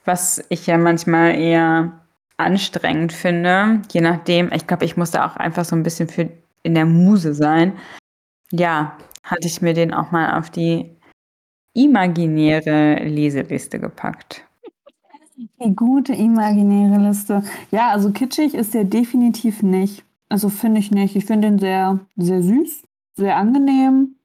was 0.04 0.44
ich 0.48 0.66
ja 0.66 0.76
manchmal 0.78 1.36
eher 1.36 2.00
anstrengend 2.36 3.12
finde, 3.12 3.82
je 3.92 4.00
nachdem. 4.00 4.50
Ich 4.52 4.66
glaube, 4.66 4.84
ich 4.84 4.96
musste 4.96 5.24
auch 5.24 5.36
einfach 5.36 5.64
so 5.64 5.76
ein 5.76 5.82
bisschen 5.82 6.08
für 6.08 6.28
in 6.62 6.74
der 6.74 6.86
Muse 6.86 7.34
sein. 7.34 7.74
Ja, 8.50 8.96
hatte 9.22 9.46
ich 9.46 9.62
mir 9.62 9.74
den 9.74 9.94
auch 9.94 10.10
mal 10.10 10.38
auf 10.38 10.50
die 10.50 10.96
imaginäre 11.74 13.02
Leseliste 13.04 13.78
gepackt. 13.78 14.44
Die 15.36 15.74
gute 15.74 16.12
imaginäre 16.12 17.00
Liste. 17.08 17.42
Ja, 17.70 17.88
also 17.88 18.10
kitschig 18.10 18.54
ist 18.54 18.74
der 18.74 18.84
definitiv 18.84 19.62
nicht. 19.62 20.04
Also 20.28 20.48
finde 20.48 20.80
ich 20.80 20.90
nicht. 20.90 21.16
Ich 21.16 21.24
finde 21.24 21.48
ihn 21.48 21.58
sehr, 21.58 22.00
sehr 22.16 22.42
süß, 22.42 22.82
sehr 23.14 23.36
angenehm, 23.36 24.16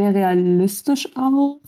sehr 0.00 0.14
realistisch 0.14 1.14
auch, 1.14 1.60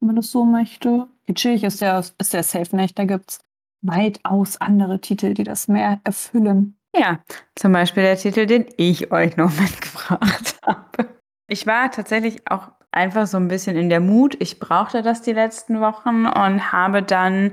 wenn 0.00 0.06
man 0.06 0.16
das 0.16 0.30
so 0.30 0.44
möchte. 0.44 1.08
Kitschig 1.26 1.64
ist 1.64 1.80
der, 1.80 1.98
ist 1.98 2.32
der 2.32 2.42
safe 2.44 2.76
nicht. 2.76 2.96
Da 2.96 3.04
gibt 3.04 3.30
es 3.30 3.40
weitaus 3.82 4.60
andere 4.60 5.00
Titel, 5.00 5.34
die 5.34 5.42
das 5.42 5.66
mehr 5.66 6.00
erfüllen. 6.04 6.76
Ja, 6.96 7.20
zum 7.56 7.72
Beispiel 7.72 8.04
der 8.04 8.16
Titel, 8.16 8.46
den 8.46 8.66
ich 8.76 9.10
euch 9.10 9.36
noch 9.36 9.50
mitgebracht 9.60 10.60
habe. 10.64 11.08
Ich 11.48 11.66
war 11.66 11.90
tatsächlich 11.90 12.48
auch 12.48 12.68
einfach 12.92 13.26
so 13.26 13.36
ein 13.36 13.48
bisschen 13.48 13.76
in 13.76 13.88
der 13.88 14.00
Mut. 14.00 14.36
Ich 14.38 14.60
brauchte 14.60 15.02
das 15.02 15.22
die 15.22 15.32
letzten 15.32 15.80
Wochen 15.80 16.26
und 16.26 16.72
habe 16.72 17.02
dann 17.02 17.52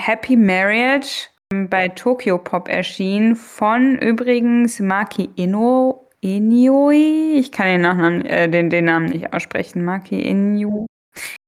Happy 0.00 0.36
Marriage 0.36 1.28
bei 1.50 1.88
Tokyo 1.88 2.38
Pop 2.38 2.68
erschienen 2.68 3.36
von 3.36 3.96
übrigens 3.96 4.80
Maki 4.80 5.30
Ino 5.36 6.07
Inioi. 6.20 7.38
Ich 7.38 7.52
kann 7.52 7.66
den, 7.66 7.80
Nachnamen, 7.82 8.24
äh, 8.26 8.48
den, 8.48 8.70
den 8.70 8.86
Namen 8.86 9.06
nicht 9.06 9.32
aussprechen. 9.32 9.84
Maki 9.84 10.20
Inu. 10.22 10.86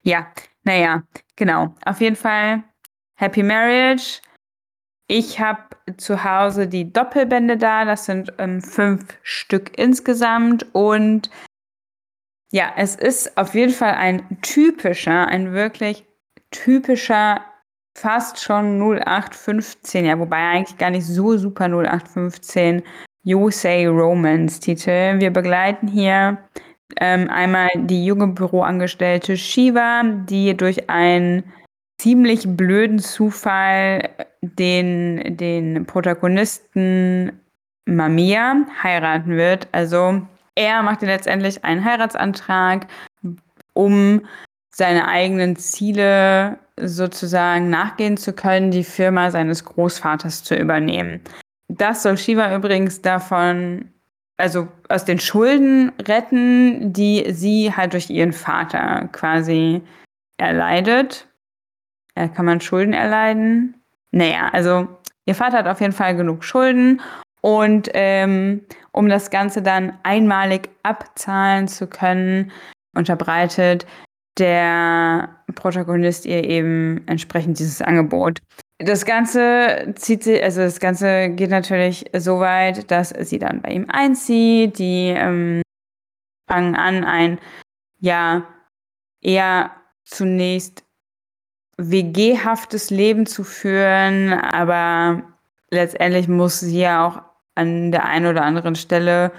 Ja, 0.03 0.33
naja, 0.65 1.03
genau. 1.37 1.75
Auf 1.85 2.01
jeden 2.01 2.17
Fall 2.17 2.63
Happy 3.17 3.43
Marriage. 3.43 4.21
Ich 5.09 5.41
habe 5.41 5.63
zu 5.97 6.23
Hause 6.25 6.69
die 6.69 6.93
Doppelbände 6.93 7.57
da. 7.57 7.85
Das 7.85 8.07
sind 8.07 8.33
ähm, 8.39 8.63
fünf 8.63 9.19
Stück 9.23 9.77
insgesamt. 9.79 10.67
Und 10.73 11.31
Ja, 12.53 12.73
es 12.77 12.97
ist 12.97 13.37
auf 13.37 13.55
jeden 13.55 13.73
Fall 13.73 13.95
ein 13.95 14.41
typischer, 14.43 15.27
ein 15.29 15.53
wirklich 15.53 16.07
typischer, 16.51 17.45
fast 17.97 18.41
schon 18.41 18.81
0815, 18.81 20.05
ja, 20.05 20.19
wobei 20.19 20.39
eigentlich 20.39 20.79
gar 20.79 20.91
nicht 20.91 21.07
so 21.07 21.37
super 21.37 21.67
0815 21.67 22.83
Yosei 23.23 23.87
Romance 23.87 24.61
Titel. 24.61 25.21
Wir 25.21 25.31
begleiten 25.31 25.87
hier 25.87 26.39
ähm, 26.99 27.29
einmal 27.29 27.69
die 27.77 28.05
junge 28.05 28.29
Büroangestellte 28.29 29.37
Shiva, 29.37 30.03
die 30.05 30.57
durch 30.57 30.89
einen 30.89 31.45
ziemlich 32.01 32.45
blöden 32.57 32.99
Zufall 32.99 34.09
den, 34.41 35.37
den 35.37 35.85
Protagonisten 35.85 37.33
Mamiya 37.87 38.65
heiraten 38.83 39.37
wird. 39.37 39.69
Also 39.73 40.23
er 40.55 40.83
macht 40.83 41.03
letztendlich 41.03 41.63
einen 41.65 41.85
Heiratsantrag, 41.85 42.87
um 43.75 44.23
seine 44.71 45.09
eigenen 45.09 45.57
Ziele 45.57 46.59
sozusagen 46.81 47.69
nachgehen 47.69 48.17
zu 48.17 48.33
können, 48.33 48.71
die 48.71 48.85
Firma 48.85 49.31
seines 49.31 49.65
Großvaters 49.65 50.43
zu 50.43 50.55
übernehmen. 50.55 51.21
Das 51.73 52.03
soll 52.03 52.19
Shiva 52.19 52.55
übrigens 52.55 53.01
davon, 53.01 53.93
also 54.37 54.67
aus 54.89 55.05
den 55.05 55.21
Schulden 55.21 55.93
retten, 56.03 56.93
die 56.93 57.33
sie 57.33 57.75
halt 57.75 57.93
durch 57.93 58.11
ihren 58.11 58.33
Vater 58.33 59.09
quasi 59.13 59.81
erleidet. 60.37 61.29
Äh, 62.17 62.29
kann 62.29 62.47
man 62.47 62.61
Schulden 62.61 62.93
erleiden? 62.93 63.81
Naja, 64.11 64.49
also 64.53 64.89
ihr 65.27 65.37
Vater 65.37 65.59
hat 65.59 65.69
auf 65.69 65.81
jeden 65.81 65.93
Fall 65.93 66.17
genug 66.17 66.43
Schulden 66.43 67.01
und 67.41 67.89
ähm, 67.95 68.63
um 68.91 69.09
das 69.09 69.31
Ganze 69.31 69.63
dann 69.63 69.97
einmalig 70.03 70.71
abzahlen 70.83 71.69
zu 71.69 71.87
können, 71.87 72.51
unterbreitet 72.97 73.87
der 74.39 75.37
Protagonist 75.55 76.27
ihr 76.27 76.43
eben 76.43 77.07
entsprechend 77.07 77.61
dieses 77.61 77.81
Angebot. 77.81 78.41
Das 78.83 79.05
Ganze 79.05 79.93
zieht 79.97 80.25
sie, 80.25 80.43
also 80.43 80.63
das 80.63 80.81
Ganze 80.81 81.29
geht 81.31 81.51
natürlich 81.51 82.07
so 82.17 82.41
weit, 82.41 82.91
dass 82.91 83.11
sie 83.11 83.39
dann 83.39 83.61
bei 83.61 83.73
ihm 83.73 83.87
einzieht. 83.91 84.79
Die 84.79 85.09
ähm, 85.09 85.61
fangen 86.49 86.77
an, 86.77 87.05
ein 87.05 87.39
ja 87.99 88.47
eher 89.21 89.71
zunächst 90.05 90.85
WG-haftes 91.77 92.89
Leben 92.89 93.27
zu 93.27 93.45
führen, 93.45 94.33
aber 94.33 95.25
letztendlich 95.71 96.27
muss 96.29 96.61
sie 96.61 96.81
ja 96.81 97.07
auch 97.07 97.23
an 97.55 97.93
der 97.93 98.07
einen 98.07 98.27
oder 98.27 98.43
anderen 98.43 98.77
Stelle 98.77 99.31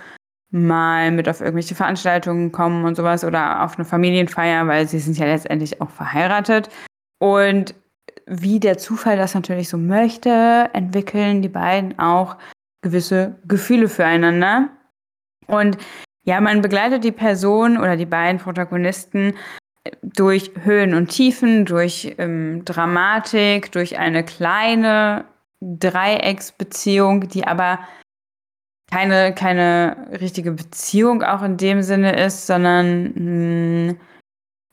mal 0.51 1.11
mit 1.11 1.27
auf 1.27 1.41
irgendwelche 1.41 1.75
Veranstaltungen 1.75 2.51
kommen 2.51 2.85
und 2.85 2.95
sowas 2.95 3.23
oder 3.23 3.63
auf 3.63 3.75
eine 3.75 3.85
Familienfeier, 3.85 4.67
weil 4.67 4.87
sie 4.87 4.99
sind 4.99 5.17
ja 5.17 5.25
letztendlich 5.25 5.81
auch 5.81 5.89
verheiratet. 5.89 6.69
Und 7.19 7.73
wie 8.25 8.59
der 8.59 8.77
Zufall 8.77 9.17
das 9.17 9.33
natürlich 9.33 9.69
so 9.69 9.77
möchte, 9.77 10.69
entwickeln 10.73 11.41
die 11.41 11.49
beiden 11.49 11.97
auch 11.99 12.37
gewisse 12.81 13.35
Gefühle 13.45 13.89
füreinander. 13.89 14.69
Und 15.47 15.77
ja, 16.23 16.39
man 16.41 16.61
begleitet 16.61 17.03
die 17.03 17.11
Person 17.11 17.77
oder 17.77 17.97
die 17.97 18.05
beiden 18.05 18.39
Protagonisten 18.39 19.33
durch 20.03 20.51
Höhen 20.63 20.93
und 20.93 21.07
Tiefen, 21.07 21.65
durch 21.65 22.15
ähm, 22.17 22.63
Dramatik, 22.65 23.71
durch 23.71 23.97
eine 23.97 24.23
kleine 24.23 25.25
Dreiecksbeziehung, 25.61 27.27
die 27.27 27.45
aber 27.45 27.79
keine, 28.91 29.33
keine 29.33 30.07
richtige 30.19 30.51
Beziehung 30.51 31.23
auch 31.23 31.41
in 31.41 31.57
dem 31.57 31.81
Sinne 31.81 32.15
ist, 32.23 32.45
sondern 32.45 33.03
mh, 33.03 33.89
hm, 33.89 33.99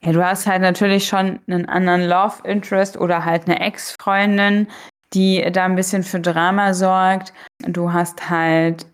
ja, 0.02 0.12
du 0.12 0.24
hast 0.24 0.46
halt 0.46 0.62
natürlich 0.62 1.06
schon 1.06 1.40
einen 1.48 1.66
anderen 1.66 2.06
Love 2.06 2.42
Interest 2.44 2.96
oder 2.96 3.24
halt 3.24 3.46
eine 3.46 3.60
Ex-Freundin, 3.60 4.68
die 5.12 5.44
da 5.52 5.64
ein 5.64 5.76
bisschen 5.76 6.02
für 6.02 6.20
Drama 6.20 6.74
sorgt. 6.74 7.32
Du 7.60 7.92
hast 7.92 8.30
halt, 8.30 8.86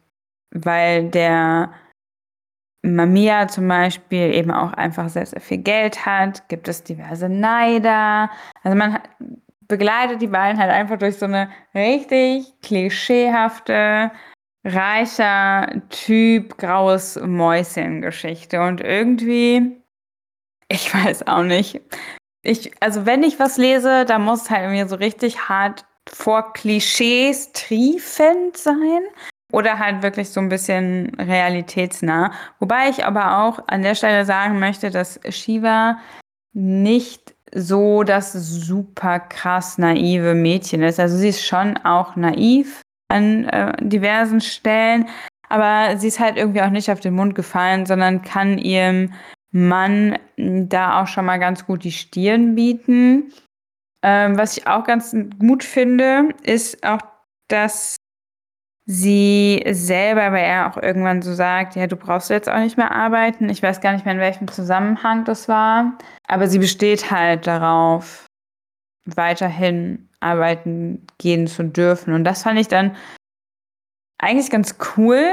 weil 0.50 1.10
der 1.10 1.72
Mamiya 2.82 3.48
zum 3.48 3.66
Beispiel 3.68 4.34
eben 4.34 4.50
auch 4.50 4.72
einfach 4.74 5.08
sehr, 5.08 5.26
sehr 5.26 5.40
viel 5.40 5.58
Geld 5.58 6.06
hat, 6.06 6.48
gibt 6.48 6.68
es 6.68 6.84
diverse 6.84 7.28
Neider. 7.28 8.30
Also 8.62 8.76
man 8.76 8.98
begleitet 9.68 10.20
die 10.20 10.26
beiden 10.26 10.60
halt 10.60 10.70
einfach 10.70 10.98
durch 10.98 11.16
so 11.16 11.24
eine 11.26 11.48
richtig 11.74 12.52
klischeehafte 12.62 14.10
reicher 14.64 15.82
Typ, 15.90 16.56
graues 16.58 17.20
Mäuschen-Geschichte. 17.20 18.60
Und 18.60 18.80
irgendwie, 18.80 19.76
ich 20.74 20.92
weiß 20.92 21.26
auch 21.26 21.42
nicht. 21.42 21.80
Ich, 22.42 22.70
also 22.80 23.06
wenn 23.06 23.22
ich 23.22 23.38
was 23.38 23.56
lese, 23.56 24.04
da 24.04 24.18
muss 24.18 24.42
es 24.42 24.50
halt 24.50 24.64
irgendwie 24.64 24.88
so 24.88 24.96
richtig 24.96 25.48
hart 25.48 25.84
vor 26.08 26.52
Klischees 26.52 27.52
triefend 27.52 28.56
sein. 28.56 29.00
Oder 29.52 29.78
halt 29.78 30.02
wirklich 30.02 30.30
so 30.30 30.40
ein 30.40 30.48
bisschen 30.48 31.14
realitätsnah. 31.16 32.32
Wobei 32.58 32.88
ich 32.88 33.04
aber 33.04 33.38
auch 33.38 33.60
an 33.68 33.82
der 33.82 33.94
Stelle 33.94 34.24
sagen 34.24 34.58
möchte, 34.58 34.90
dass 34.90 35.20
Shiva 35.28 35.98
nicht 36.52 37.34
so 37.54 38.02
das 38.02 38.32
super 38.32 39.20
krass 39.20 39.78
naive 39.78 40.34
Mädchen 40.34 40.82
ist. 40.82 40.98
Also 40.98 41.16
sie 41.16 41.28
ist 41.28 41.46
schon 41.46 41.76
auch 41.84 42.16
naiv, 42.16 42.80
an 43.08 43.44
äh, 43.44 43.72
diversen 43.80 44.40
Stellen. 44.40 45.08
Aber 45.48 45.96
sie 45.98 46.08
ist 46.08 46.18
halt 46.18 46.36
irgendwie 46.36 46.62
auch 46.62 46.70
nicht 46.70 46.90
auf 46.90 46.98
den 46.98 47.14
Mund 47.14 47.36
gefallen, 47.36 47.86
sondern 47.86 48.22
kann 48.22 48.58
ihrem 48.58 49.12
Mann 49.54 50.18
da 50.36 51.00
auch 51.00 51.06
schon 51.06 51.26
mal 51.26 51.38
ganz 51.38 51.64
gut 51.64 51.84
die 51.84 51.92
Stirn 51.92 52.56
bieten. 52.56 53.32
Ähm, 54.02 54.36
was 54.36 54.56
ich 54.56 54.66
auch 54.66 54.84
ganz 54.84 55.14
gut 55.38 55.62
finde, 55.62 56.30
ist 56.42 56.84
auch, 56.84 56.98
dass 57.48 57.96
sie 58.86 59.64
selber, 59.70 60.32
weil 60.32 60.44
er 60.44 60.68
auch 60.68 60.76
irgendwann 60.76 61.22
so 61.22 61.32
sagt, 61.32 61.76
ja, 61.76 61.86
du 61.86 61.96
brauchst 61.96 62.30
jetzt 62.30 62.48
auch 62.48 62.58
nicht 62.58 62.76
mehr 62.76 62.90
arbeiten. 62.90 63.48
Ich 63.48 63.62
weiß 63.62 63.80
gar 63.80 63.92
nicht 63.92 64.04
mehr, 64.04 64.14
in 64.14 64.20
welchem 64.20 64.48
Zusammenhang 64.48 65.24
das 65.24 65.48
war. 65.48 65.96
Aber 66.26 66.48
sie 66.48 66.58
besteht 66.58 67.12
halt 67.12 67.46
darauf, 67.46 68.26
weiterhin 69.06 70.08
arbeiten 70.18 71.06
gehen 71.18 71.46
zu 71.46 71.62
dürfen. 71.62 72.12
Und 72.12 72.24
das 72.24 72.42
fand 72.42 72.58
ich 72.58 72.68
dann 72.68 72.96
eigentlich 74.18 74.50
ganz 74.50 74.76
cool. 74.96 75.32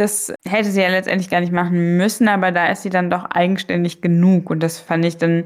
Das 0.00 0.32
hätte 0.48 0.70
sie 0.70 0.80
ja 0.80 0.88
letztendlich 0.88 1.28
gar 1.28 1.40
nicht 1.40 1.52
machen 1.52 1.98
müssen, 1.98 2.26
aber 2.26 2.52
da 2.52 2.68
ist 2.68 2.84
sie 2.84 2.88
dann 2.88 3.10
doch 3.10 3.26
eigenständig 3.26 4.00
genug. 4.00 4.48
Und 4.48 4.62
das 4.62 4.78
fand 4.78 5.04
ich 5.04 5.18
dann 5.18 5.44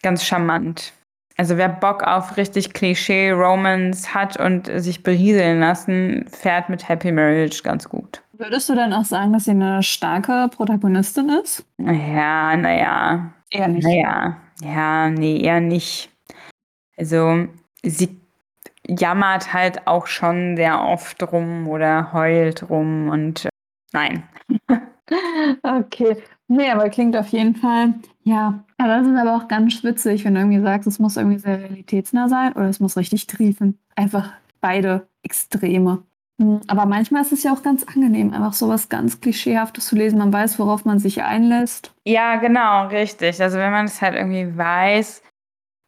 ganz 0.00 0.24
charmant. 0.24 0.92
Also 1.36 1.56
wer 1.56 1.68
Bock 1.68 2.04
auf 2.04 2.36
richtig 2.36 2.72
Klischee-Romance 2.72 4.14
hat 4.14 4.36
und 4.36 4.70
sich 4.76 5.02
berieseln 5.02 5.58
lassen, 5.58 6.24
fährt 6.30 6.68
mit 6.68 6.88
Happy 6.88 7.10
Marriage 7.10 7.64
ganz 7.64 7.88
gut. 7.88 8.22
Würdest 8.34 8.68
du 8.68 8.76
dann 8.76 8.92
auch 8.92 9.04
sagen, 9.04 9.32
dass 9.32 9.46
sie 9.46 9.50
eine 9.50 9.82
starke 9.82 10.48
Protagonistin 10.54 11.28
ist? 11.42 11.66
Ja, 11.78 12.56
naja. 12.56 13.32
Eher 13.50 13.66
nicht. 13.66 13.84
Naja, 13.84 14.36
ja, 14.62 15.10
nee, 15.10 15.40
eher 15.40 15.60
nicht. 15.60 16.10
Also 16.96 17.48
sie 17.82 18.20
jammert 18.86 19.52
halt 19.52 19.88
auch 19.88 20.06
schon 20.06 20.56
sehr 20.56 20.80
oft 20.80 21.20
rum 21.32 21.66
oder 21.66 22.12
heult 22.12 22.70
rum 22.70 23.08
und 23.08 23.49
nein. 23.92 24.22
okay. 25.62 26.16
Nee, 26.48 26.70
aber 26.70 26.88
klingt 26.88 27.16
auf 27.16 27.28
jeden 27.28 27.54
Fall, 27.54 27.94
ja. 28.24 28.64
Aber 28.76 28.98
das 28.98 29.06
ist 29.06 29.16
aber 29.16 29.36
auch 29.36 29.48
ganz 29.48 29.84
witzig, 29.84 30.24
wenn 30.24 30.34
du 30.34 30.40
irgendwie 30.40 30.60
sagst, 30.60 30.88
es 30.88 30.98
muss 30.98 31.16
irgendwie 31.16 31.38
sehr 31.38 31.60
realitätsnah 31.60 32.28
sein 32.28 32.52
oder 32.54 32.68
es 32.68 32.80
muss 32.80 32.96
richtig 32.96 33.26
triefen. 33.26 33.78
Einfach 33.94 34.32
beide 34.60 35.06
Extreme. 35.22 36.02
Hm, 36.40 36.60
aber 36.66 36.86
manchmal 36.86 37.22
ist 37.22 37.32
es 37.32 37.42
ja 37.42 37.52
auch 37.52 37.62
ganz 37.62 37.84
angenehm, 37.84 38.32
einfach 38.32 38.54
so 38.54 38.68
was 38.68 38.88
ganz 38.88 39.20
Klischeehaftes 39.20 39.86
zu 39.86 39.96
lesen. 39.96 40.18
Man 40.18 40.32
weiß, 40.32 40.58
worauf 40.58 40.84
man 40.84 40.98
sich 40.98 41.22
einlässt. 41.22 41.92
Ja, 42.04 42.36
genau, 42.36 42.86
richtig. 42.88 43.40
Also 43.42 43.58
wenn 43.58 43.70
man 43.70 43.84
es 43.84 44.00
halt 44.00 44.14
irgendwie 44.14 44.56
weiß 44.56 45.22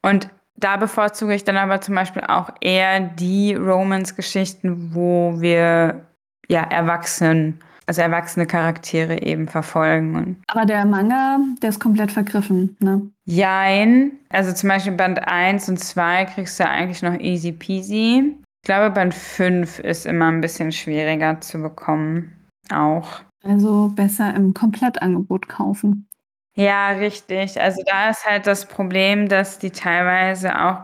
und 0.02 0.28
da 0.54 0.76
bevorzuge 0.76 1.34
ich 1.34 1.44
dann 1.44 1.56
aber 1.56 1.80
zum 1.80 1.94
Beispiel 1.94 2.22
auch 2.22 2.50
eher 2.60 3.00
die 3.00 3.54
Romance-Geschichten, 3.54 4.94
wo 4.94 5.40
wir 5.40 6.06
ja 6.48 6.62
Erwachsenen, 6.62 7.60
also 7.86 8.02
erwachsene 8.02 8.46
Charaktere 8.46 9.22
eben 9.22 9.48
verfolgen. 9.48 10.42
Aber 10.46 10.64
der 10.64 10.84
Manga, 10.84 11.38
der 11.62 11.70
ist 11.70 11.80
komplett 11.80 12.12
vergriffen, 12.12 12.76
ne? 12.80 13.02
Jein. 13.24 14.12
Also 14.30 14.52
zum 14.52 14.68
Beispiel 14.68 14.92
Band 14.92 15.26
1 15.26 15.68
und 15.68 15.78
2 15.78 16.26
kriegst 16.26 16.58
du 16.60 16.68
eigentlich 16.68 17.02
noch 17.02 17.18
easy 17.18 17.52
peasy. 17.52 18.36
Ich 18.62 18.66
glaube, 18.66 18.90
Band 18.90 19.14
5 19.14 19.80
ist 19.80 20.06
immer 20.06 20.28
ein 20.28 20.40
bisschen 20.40 20.70
schwieriger 20.72 21.40
zu 21.40 21.60
bekommen. 21.60 22.32
Auch. 22.72 23.20
Also 23.44 23.88
besser 23.94 24.34
im 24.34 24.54
Komplettangebot 24.54 25.48
kaufen. 25.48 26.08
Ja, 26.54 26.90
richtig. 26.90 27.60
Also 27.60 27.82
da 27.86 28.10
ist 28.10 28.24
halt 28.24 28.46
das 28.46 28.66
Problem, 28.66 29.28
dass 29.28 29.58
die 29.58 29.70
teilweise 29.70 30.60
auch 30.60 30.82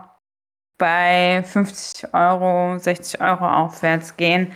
bei 0.77 1.43
50 1.43 2.13
Euro, 2.13 2.77
60 2.79 3.21
Euro 3.21 3.47
aufwärts 3.47 4.17
gehen. 4.17 4.51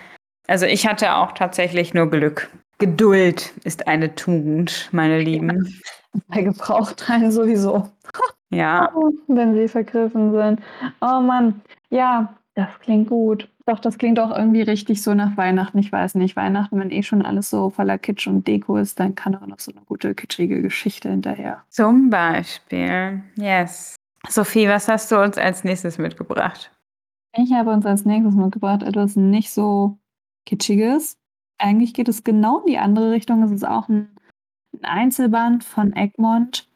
Also 0.48 0.66
ich 0.66 0.88
hatte 0.88 1.16
auch 1.16 1.32
tatsächlich 1.32 1.94
nur 1.94 2.10
Glück. 2.10 2.50
Geduld 2.80 3.54
ist 3.64 3.88
eine 3.88 4.14
Tugend, 4.16 4.90
meine 4.92 5.20
Lieben. 5.20 5.80
Bei 6.28 6.42
Gebrauchteilen 6.42 7.32
sowieso. 7.32 7.90
Ja. 8.50 8.92
Wenn 9.28 9.56
sie 9.56 9.68
vergriffen 9.68 10.32
sind. 10.32 10.62
Oh 11.02 11.22
Mann. 11.22 11.62
Ja, 11.90 12.36
das 12.54 12.70
klingt 12.82 13.10
gut. 13.10 13.50
Doch, 13.66 13.80
das 13.80 13.98
klingt 13.98 14.20
auch 14.20 14.30
irgendwie 14.30 14.62
richtig 14.62 15.02
so 15.02 15.16
nach 15.16 15.36
Weihnachten. 15.38 15.80
Ich 15.80 15.92
weiß 15.92 16.16
nicht, 16.16 16.36
Weihnachten, 16.36 16.80
wenn 16.80 16.92
eh 16.92 17.02
schon 17.02 17.24
alles 17.24 17.50
so 17.50 17.70
voller 17.72 17.98
Kitsch 17.98 18.28
und 18.28 18.48
Deko 18.48 18.78
ist, 18.78 19.00
dann 19.00 19.16
kann 19.16 19.36
auch 19.36 19.48
noch 19.48 19.60
so 19.60 19.72
eine 19.72 19.82
gute 19.86 20.14
kitschige 20.14 20.62
Geschichte 20.62 21.10
hinterher. 21.10 21.64
Zum 21.70 22.10
Beispiel. 22.10 23.24
Yes. 23.38 23.96
Sophie, 24.30 24.68
was 24.68 24.88
hast 24.88 25.12
du 25.12 25.20
uns 25.20 25.38
als 25.38 25.64
nächstes 25.64 25.98
mitgebracht? 25.98 26.72
Ich 27.36 27.52
habe 27.54 27.72
uns 27.72 27.86
als 27.86 28.06
nächstes 28.06 28.36
mitgebracht 28.36 28.84
etwas 28.84 29.16
nicht 29.16 29.52
so 29.52 29.98
Kitschiges. 30.46 31.18
Eigentlich 31.58 31.94
geht 31.94 32.10
es 32.10 32.24
genau 32.24 32.60
in 32.60 32.68
die 32.68 32.78
andere 32.78 33.12
Richtung. 33.12 33.44
Es 33.44 33.52
ist 33.52 33.66
auch 33.66 33.90
ein, 33.90 34.16
ein 34.74 34.86
Einzelband 34.86 35.64
von 35.64 35.94
Egmont 35.94 36.70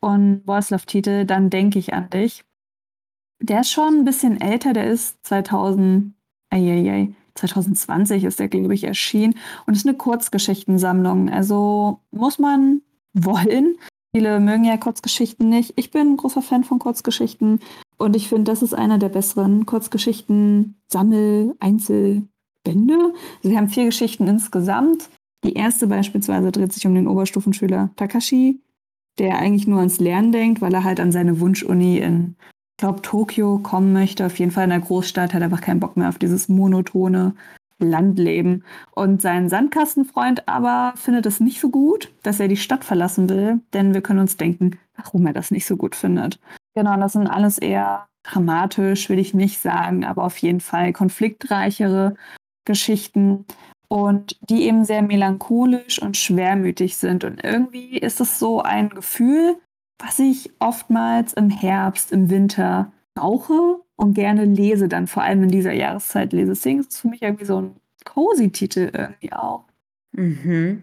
und 0.00 0.44
Boyslav-Titel 0.44 1.24
Dann 1.24 1.50
denke 1.50 1.78
ich 1.78 1.94
an 1.94 2.10
dich. 2.10 2.44
Der 3.40 3.60
ist 3.60 3.70
schon 3.70 4.00
ein 4.00 4.04
bisschen 4.04 4.40
älter, 4.40 4.72
der 4.72 4.86
ist 4.86 5.24
2000, 5.26 6.14
ai, 6.50 7.14
2020 7.34 8.24
ist 8.24 8.38
der, 8.38 8.48
glaube 8.48 8.74
ich, 8.74 8.84
erschienen 8.84 9.34
und 9.66 9.76
ist 9.76 9.86
eine 9.86 9.96
Kurzgeschichtensammlung. 9.96 11.30
Also 11.30 12.00
muss 12.10 12.38
man 12.38 12.82
wollen. 13.14 13.76
Viele 14.14 14.40
mögen 14.40 14.64
ja 14.64 14.76
Kurzgeschichten 14.76 15.48
nicht. 15.48 15.72
Ich 15.76 15.90
bin 15.90 16.12
ein 16.12 16.16
großer 16.16 16.42
Fan 16.42 16.64
von 16.64 16.78
Kurzgeschichten 16.78 17.60
und 17.96 18.16
ich 18.16 18.28
finde, 18.28 18.50
das 18.50 18.62
ist 18.62 18.74
einer 18.74 18.98
der 18.98 19.08
besseren 19.08 19.64
Kurzgeschichten, 19.64 20.76
Sammel, 20.88 21.54
Einzelbände. 21.60 22.31
Also 22.66 23.12
wir 23.42 23.56
haben 23.56 23.68
vier 23.68 23.86
Geschichten 23.86 24.26
insgesamt. 24.28 25.10
Die 25.44 25.54
erste 25.54 25.86
beispielsweise 25.86 26.52
dreht 26.52 26.72
sich 26.72 26.86
um 26.86 26.94
den 26.94 27.08
Oberstufenschüler 27.08 27.90
Takashi, 27.96 28.60
der 29.18 29.38
eigentlich 29.38 29.66
nur 29.66 29.78
ans 29.80 29.98
Lernen 29.98 30.32
denkt, 30.32 30.60
weil 30.60 30.72
er 30.72 30.84
halt 30.84 31.00
an 31.00 31.12
seine 31.12 31.40
Wunschuni 31.40 31.98
in, 31.98 32.36
ich 32.50 32.76
glaube, 32.78 33.02
Tokio 33.02 33.58
kommen 33.58 33.92
möchte. 33.92 34.24
Auf 34.24 34.38
jeden 34.38 34.52
Fall 34.52 34.64
in 34.64 34.70
der 34.70 34.80
Großstadt, 34.80 35.34
hat 35.34 35.42
einfach 35.42 35.60
keinen 35.60 35.80
Bock 35.80 35.96
mehr 35.96 36.08
auf 36.08 36.18
dieses 36.18 36.48
monotone 36.48 37.34
Landleben. 37.78 38.64
Und 38.92 39.20
sein 39.20 39.48
Sandkastenfreund 39.48 40.48
aber 40.48 40.94
findet 40.96 41.26
es 41.26 41.40
nicht 41.40 41.60
so 41.60 41.70
gut, 41.70 42.12
dass 42.22 42.38
er 42.38 42.46
die 42.46 42.56
Stadt 42.56 42.84
verlassen 42.84 43.28
will, 43.28 43.60
denn 43.72 43.94
wir 43.94 44.00
können 44.00 44.20
uns 44.20 44.36
denken, 44.36 44.78
warum 44.96 45.26
er 45.26 45.32
das 45.32 45.50
nicht 45.50 45.66
so 45.66 45.76
gut 45.76 45.96
findet. 45.96 46.38
Genau, 46.74 46.96
das 46.96 47.14
sind 47.14 47.26
alles 47.26 47.58
eher 47.58 48.06
dramatisch, 48.22 49.08
will 49.08 49.18
ich 49.18 49.34
nicht 49.34 49.60
sagen, 49.60 50.04
aber 50.04 50.22
auf 50.22 50.38
jeden 50.38 50.60
Fall 50.60 50.92
konfliktreichere 50.92 52.14
Geschichten 52.64 53.44
und 53.88 54.38
die 54.48 54.62
eben 54.62 54.84
sehr 54.84 55.02
melancholisch 55.02 56.00
und 56.00 56.16
schwermütig 56.16 56.96
sind. 56.96 57.24
Und 57.24 57.44
irgendwie 57.44 57.98
ist 57.98 58.20
es 58.20 58.38
so 58.38 58.62
ein 58.62 58.88
Gefühl, 58.88 59.56
was 59.98 60.18
ich 60.18 60.50
oftmals 60.58 61.32
im 61.34 61.50
Herbst, 61.50 62.12
im 62.12 62.30
Winter 62.30 62.92
brauche 63.14 63.80
und 63.96 64.14
gerne 64.14 64.44
lese, 64.44 64.88
dann 64.88 65.06
vor 65.06 65.22
allem 65.22 65.44
in 65.44 65.50
dieser 65.50 65.72
Jahreszeit 65.72 66.32
lese. 66.32 66.50
Deswegen 66.50 66.80
ist 66.80 66.92
es 66.92 67.00
für 67.00 67.08
mich 67.08 67.22
irgendwie 67.22 67.44
so 67.44 67.60
ein 67.60 67.76
cozy-Titel 68.04 68.90
irgendwie 68.92 69.32
auch. 69.32 69.64
Mhm. 70.12 70.82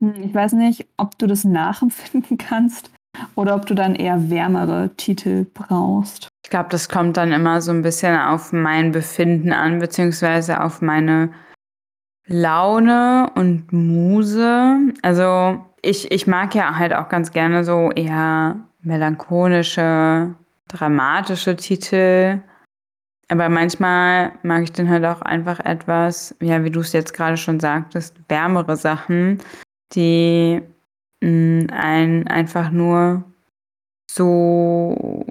Hm, 0.00 0.14
Ich 0.22 0.34
weiß 0.34 0.52
nicht, 0.52 0.86
ob 0.96 1.18
du 1.18 1.26
das 1.26 1.44
nachempfinden 1.44 2.38
kannst 2.38 2.90
oder 3.34 3.54
ob 3.54 3.66
du 3.66 3.74
dann 3.74 3.94
eher 3.94 4.30
wärmere 4.30 4.90
Titel 4.96 5.46
brauchst. 5.52 6.28
Ich 6.44 6.50
glaube, 6.50 6.68
das 6.70 6.88
kommt 6.88 7.16
dann 7.16 7.32
immer 7.32 7.60
so 7.60 7.70
ein 7.72 7.82
bisschen 7.82 8.18
auf 8.18 8.52
mein 8.52 8.92
Befinden 8.92 9.52
an, 9.52 9.78
beziehungsweise 9.78 10.62
auf 10.62 10.82
meine 10.82 11.30
Laune 12.26 13.30
und 13.34 13.72
Muse. 13.72 14.78
Also 15.02 15.64
ich, 15.82 16.10
ich 16.10 16.26
mag 16.26 16.54
ja 16.54 16.76
halt 16.76 16.94
auch 16.94 17.08
ganz 17.08 17.32
gerne 17.32 17.64
so 17.64 17.90
eher 17.90 18.56
melancholische, 18.82 20.34
dramatische 20.68 21.56
Titel. 21.56 22.40
Aber 23.28 23.48
manchmal 23.48 24.32
mag 24.42 24.64
ich 24.64 24.72
dann 24.72 24.88
halt 24.88 25.04
auch 25.04 25.22
einfach 25.22 25.60
etwas, 25.60 26.34
ja, 26.40 26.64
wie 26.64 26.70
du 26.70 26.80
es 26.80 26.92
jetzt 26.92 27.14
gerade 27.14 27.36
schon 27.36 27.60
sagtest, 27.60 28.16
wärmere 28.28 28.76
Sachen, 28.76 29.38
die 29.94 30.62
mh, 31.20 31.72
einen 31.72 32.26
einfach 32.28 32.70
nur 32.70 33.24
so 34.10 35.26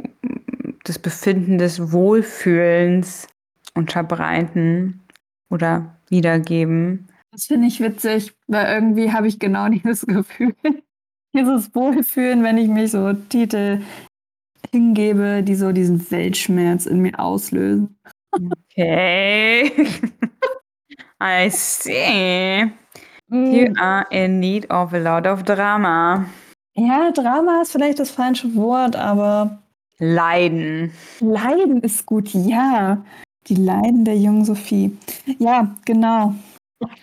das 0.85 0.99
Befinden 0.99 1.57
des 1.57 1.91
Wohlfühlens 1.91 3.27
unterbreiten 3.75 5.01
oder 5.49 5.97
wiedergeben. 6.09 7.07
Das 7.31 7.45
finde 7.45 7.67
ich 7.67 7.79
witzig, 7.79 8.33
weil 8.47 8.73
irgendwie 8.73 9.11
habe 9.11 9.27
ich 9.27 9.39
genau 9.39 9.69
dieses 9.69 10.05
Gefühl. 10.05 10.55
Dieses 11.35 11.75
Wohlfühlen, 11.75 12.43
wenn 12.43 12.57
ich 12.57 12.69
mich 12.69 12.91
so 12.91 13.13
Titel 13.13 13.81
hingebe, 14.71 15.43
die 15.43 15.55
so 15.55 15.71
diesen 15.71 16.09
Weltschmerz 16.11 16.85
in 16.85 17.01
mir 17.01 17.19
auslösen. 17.19 17.97
Okay. 18.71 19.71
I 21.21 21.49
see. 21.49 22.71
You 23.31 23.73
are 23.79 24.05
in 24.11 24.39
need 24.39 24.69
of 24.71 24.93
a 24.93 24.97
lot 24.97 25.27
of 25.27 25.43
drama. 25.43 26.25
Ja, 26.75 27.11
Drama 27.11 27.61
ist 27.61 27.71
vielleicht 27.71 27.99
das 27.99 28.09
falsche 28.09 28.55
Wort, 28.55 28.95
aber 28.95 29.59
Leiden. 29.99 30.91
Leiden 31.19 31.81
ist 31.81 32.05
gut, 32.05 32.29
ja. 32.29 33.03
Die 33.47 33.55
Leiden 33.55 34.05
der 34.05 34.17
jungen 34.17 34.45
Sophie. 34.45 34.97
Ja, 35.39 35.75
genau. 35.85 36.33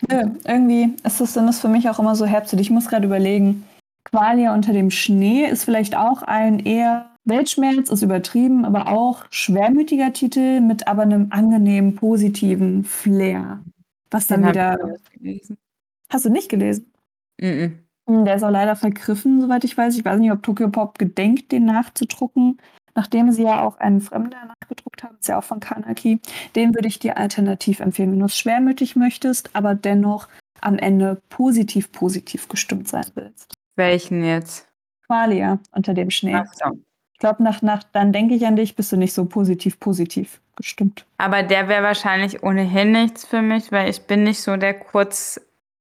Nö, 0.09 0.31
irgendwie 0.45 0.95
ist 1.03 1.21
das, 1.21 1.33
dann 1.33 1.47
ist 1.47 1.59
für 1.59 1.67
mich 1.67 1.87
auch 1.89 1.99
immer 1.99 2.15
so 2.15 2.25
herbstlich. 2.25 2.61
Ich 2.61 2.71
muss 2.71 2.87
gerade 2.87 3.05
überlegen. 3.05 3.63
Qualia 4.05 4.53
unter 4.53 4.73
dem 4.73 4.89
Schnee 4.89 5.45
ist 5.45 5.65
vielleicht 5.65 5.95
auch 5.95 6.23
ein 6.23 6.59
eher 6.59 7.09
Weltschmerz, 7.25 7.89
ist 7.89 8.01
übertrieben, 8.01 8.65
aber 8.65 8.87
auch 8.87 9.25
schwermütiger 9.29 10.13
Titel 10.13 10.61
mit 10.61 10.87
aber 10.87 11.03
einem 11.03 11.27
angenehmen, 11.29 11.95
positiven 11.95 12.83
Flair. 12.83 13.59
Was 14.09 14.27
dann 14.27 14.41
Den 14.41 14.49
wieder. 14.49 14.77
Hast 16.11 16.25
du 16.25 16.29
nicht 16.29 16.49
gelesen? 16.49 16.91
Mhm. 17.39 17.79
Hm, 18.07 18.25
Der 18.25 18.35
ist 18.35 18.43
auch 18.43 18.49
leider 18.51 18.75
vergriffen, 18.75 19.41
soweit 19.41 19.63
ich 19.63 19.77
weiß. 19.77 19.97
Ich 19.97 20.05
weiß 20.05 20.19
nicht, 20.19 20.31
ob 20.31 20.43
Tokyo 20.43 20.69
Pop 20.69 20.97
gedenkt, 20.97 21.51
den 21.51 21.65
nachzudrucken, 21.65 22.57
nachdem 22.95 23.31
sie 23.31 23.43
ja 23.43 23.61
auch 23.61 23.77
einen 23.79 24.01
Fremder 24.01 24.37
nachgedruckt 24.45 25.03
haben. 25.03 25.17
Ist 25.19 25.27
ja 25.27 25.37
auch 25.37 25.43
von 25.43 25.59
Kanaki. 25.59 26.19
Den 26.55 26.73
würde 26.73 26.87
ich 26.87 26.99
dir 26.99 27.17
alternativ 27.17 27.79
empfehlen, 27.79 28.13
wenn 28.13 28.19
du 28.19 28.25
es 28.25 28.37
schwermütig 28.37 28.95
möchtest, 28.95 29.55
aber 29.55 29.75
dennoch 29.75 30.27
am 30.61 30.77
Ende 30.77 31.21
positiv, 31.29 31.91
positiv 31.91 32.47
gestimmt 32.47 32.87
sein 32.87 33.05
willst. 33.15 33.53
Welchen 33.75 34.23
jetzt? 34.23 34.67
Qualia 35.05 35.59
unter 35.71 35.93
dem 35.93 36.09
Schnee. 36.09 36.35
Ach 36.35 36.51
so. 36.53 36.79
Ich 37.13 37.19
glaube, 37.19 37.41
nach, 37.43 37.61
nach 37.61 37.83
dann 37.83 38.13
denke 38.13 38.35
ich 38.35 38.45
an 38.45 38.55
dich, 38.55 38.75
bist 38.75 38.91
du 38.91 38.97
nicht 38.97 39.13
so 39.13 39.25
positiv, 39.25 39.79
positiv 39.79 40.39
gestimmt. 40.55 41.05
Aber 41.17 41.41
der 41.43 41.67
wäre 41.67 41.83
wahrscheinlich 41.83 42.43
ohnehin 42.43 42.91
nichts 42.91 43.25
für 43.25 43.41
mich, 43.41 43.71
weil 43.71 43.89
ich 43.89 44.01
bin 44.03 44.23
nicht 44.23 44.39
so 44.41 44.55
der 44.55 44.75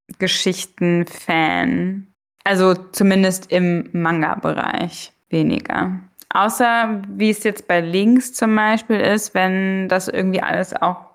Kurzgeschichten-Fan. 0.08 2.06
Also 2.44 2.74
zumindest 2.74 3.50
im 3.50 3.88
Manga-Bereich 3.92 5.12
weniger. 5.30 5.98
Außer 6.30 7.02
wie 7.08 7.30
es 7.30 7.42
jetzt 7.44 7.66
bei 7.66 7.80
Links 7.80 8.34
zum 8.34 8.54
Beispiel 8.54 9.00
ist, 9.00 9.34
wenn 9.34 9.88
das 9.88 10.08
irgendwie 10.08 10.42
alles 10.42 10.74
auch 10.74 11.06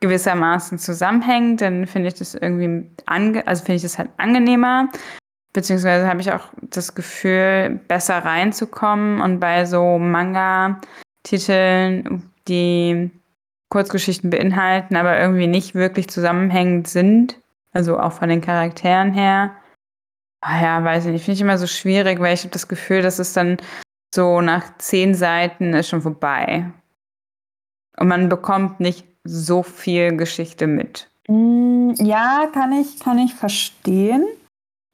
gewissermaßen 0.00 0.78
zusammenhängt, 0.78 1.60
dann 1.62 1.86
finde 1.86 2.08
ich 2.08 2.14
das 2.14 2.34
irgendwie 2.34 2.90
ange 3.06 3.46
also 3.46 3.64
finde 3.64 3.76
ich 3.76 3.82
das 3.82 3.96
halt 3.98 4.10
angenehmer. 4.18 4.88
Beziehungsweise 5.54 6.08
habe 6.08 6.20
ich 6.20 6.32
auch 6.32 6.48
das 6.62 6.94
Gefühl, 6.94 7.80
besser 7.88 8.18
reinzukommen. 8.18 9.20
Und 9.20 9.38
bei 9.40 9.64
so 9.64 9.98
Manga-Titeln, 9.98 10.82
die 12.48 13.10
Kurzgeschichten 13.70 14.30
beinhalten, 14.30 14.96
aber 14.96 15.18
irgendwie 15.18 15.46
nicht 15.46 15.74
wirklich 15.74 16.08
zusammenhängend 16.08 16.88
sind, 16.88 17.38
also 17.74 17.98
auch 17.98 18.12
von 18.12 18.28
den 18.28 18.40
Charakteren 18.40 19.12
her, 19.12 19.54
ah 20.40 20.62
ja, 20.62 20.84
weiß 20.84 21.06
ich 21.06 21.12
nicht, 21.12 21.24
finde 21.24 21.36
ich 21.36 21.40
immer 21.42 21.58
so 21.58 21.66
schwierig, 21.66 22.20
weil 22.20 22.34
ich 22.34 22.40
habe 22.40 22.50
das 22.50 22.68
Gefühl, 22.68 23.02
dass 23.02 23.18
es 23.18 23.32
dann 23.32 23.58
so 24.14 24.40
nach 24.40 24.78
zehn 24.78 25.14
Seiten 25.14 25.74
ist 25.74 25.88
schon 25.88 26.02
vorbei. 26.02 26.70
Und 27.98 28.08
man 28.08 28.28
bekommt 28.28 28.80
nicht 28.80 29.06
so 29.24 29.62
viel 29.62 30.16
Geschichte 30.16 30.66
mit. 30.66 31.10
Mm, 31.28 31.92
Ja, 31.96 32.46
kann 32.52 32.72
ich, 32.72 33.00
kann 33.00 33.18
ich 33.18 33.34
verstehen. 33.34 34.24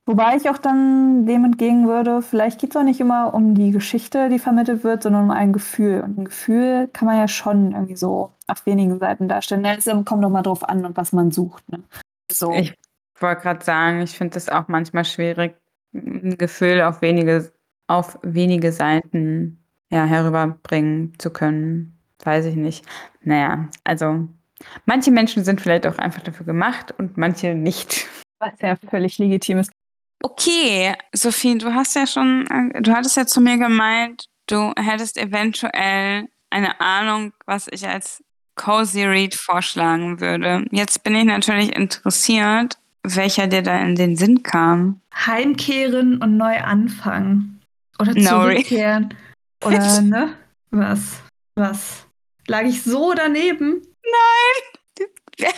Wobei 0.07 0.37
ich 0.37 0.51
auch 0.51 0.59
dann 0.59 1.27
dem 1.27 1.45
entgegen 1.45 1.87
würde, 1.87 2.21
vielleicht 2.21 2.61
geht 2.61 2.71
es 2.71 2.77
auch 2.77 2.83
nicht 2.83 3.01
immer 3.01 3.33
um 3.33 3.55
die 3.55 3.71
Geschichte, 3.71 4.29
die 4.29 4.39
vermittelt 4.39 4.83
wird, 4.83 5.03
sondern 5.03 5.25
um 5.25 5.31
ein 5.31 5.53
Gefühl. 5.53 6.01
Und 6.01 6.19
ein 6.19 6.25
Gefühl 6.25 6.89
kann 6.93 7.07
man 7.07 7.17
ja 7.17 7.29
schon 7.29 7.73
irgendwie 7.73 7.97
so 7.97 8.33
auf 8.49 8.67
wenigen 8.67 8.99
Seiten 8.99 9.29
darstellen. 9.29 9.65
Es 9.65 9.85
kommt 9.85 10.25
doch 10.25 10.31
mal 10.31 10.43
drauf 10.43 10.69
an, 10.69 10.97
was 10.97 11.13
man 11.13 11.31
sucht. 11.31 11.69
Ne? 11.71 11.83
So. 12.31 12.53
Ich 12.53 12.75
wollte 13.19 13.43
gerade 13.43 13.65
sagen, 13.65 14.01
ich 14.03 14.17
finde 14.17 14.35
das 14.35 14.49
auch 14.49 14.69
manchmal 14.69 15.05
schwierig, 15.05 15.57
ein 15.93 16.39
Gefühl 16.39 16.83
auf 16.83 17.03
wenige, 17.03 17.53
auf 17.87 18.19
wenige 18.23 18.73
Seiten 18.73 19.65
ja, 19.91 20.05
herüberbringen 20.05 21.19
zu 21.19 21.31
können. 21.31 21.99
Weiß 22.23 22.45
ich 22.47 22.57
nicht. 22.57 22.85
Naja, 23.23 23.69
also 23.85 24.29
manche 24.87 25.11
Menschen 25.11 25.45
sind 25.45 25.61
vielleicht 25.61 25.87
auch 25.87 25.99
einfach 25.99 26.23
dafür 26.23 26.47
gemacht 26.47 26.95
und 26.99 27.17
manche 27.17 27.55
nicht. 27.55 28.07
Was 28.39 28.53
ja 28.61 28.77
völlig 28.77 29.19
legitim 29.19 29.59
ist. 29.59 29.71
Okay, 30.23 30.95
Sophie, 31.13 31.57
du 31.57 31.75
hast 31.75 31.97
ja 31.97 32.07
schon, 32.07 32.47
äh, 32.51 32.83
du 32.83 32.93
hattest 32.93 33.17
ja 33.17 33.27
zu 33.27 33.41
mir 33.41 33.57
gemeint, 33.57 34.27
du 34.47 34.73
hättest 34.77 35.17
eventuell 35.17 36.29
eine 36.51 36.81
Ahnung, 36.81 37.33
was 37.47 37.69
ich 37.71 37.89
als 37.89 38.23
Cozy 38.61 39.05
Read 39.05 39.35
vorschlagen 39.35 40.21
würde. 40.21 40.67
Jetzt 40.71 41.03
bin 41.03 41.15
ich 41.15 41.25
natürlich 41.25 41.75
interessiert, 41.75 42.77
welcher 43.03 43.47
dir 43.47 43.63
da 43.63 43.79
in 43.79 43.95
den 43.95 44.17
Sinn 44.17 44.43
kam. 44.43 45.01
Heimkehren 45.15 46.23
und 46.23 46.37
neu 46.37 46.61
anfangen. 46.61 47.63
Oder 47.99 48.13
No, 48.15 48.43
zurückkehren. 48.43 49.15
Oder, 49.65 50.01
ne? 50.03 50.37
Was? 50.71 51.23
Was? 51.55 52.07
Lag 52.49 52.65
ich 52.65 52.83
so 52.83 53.15
daneben? 53.15 53.83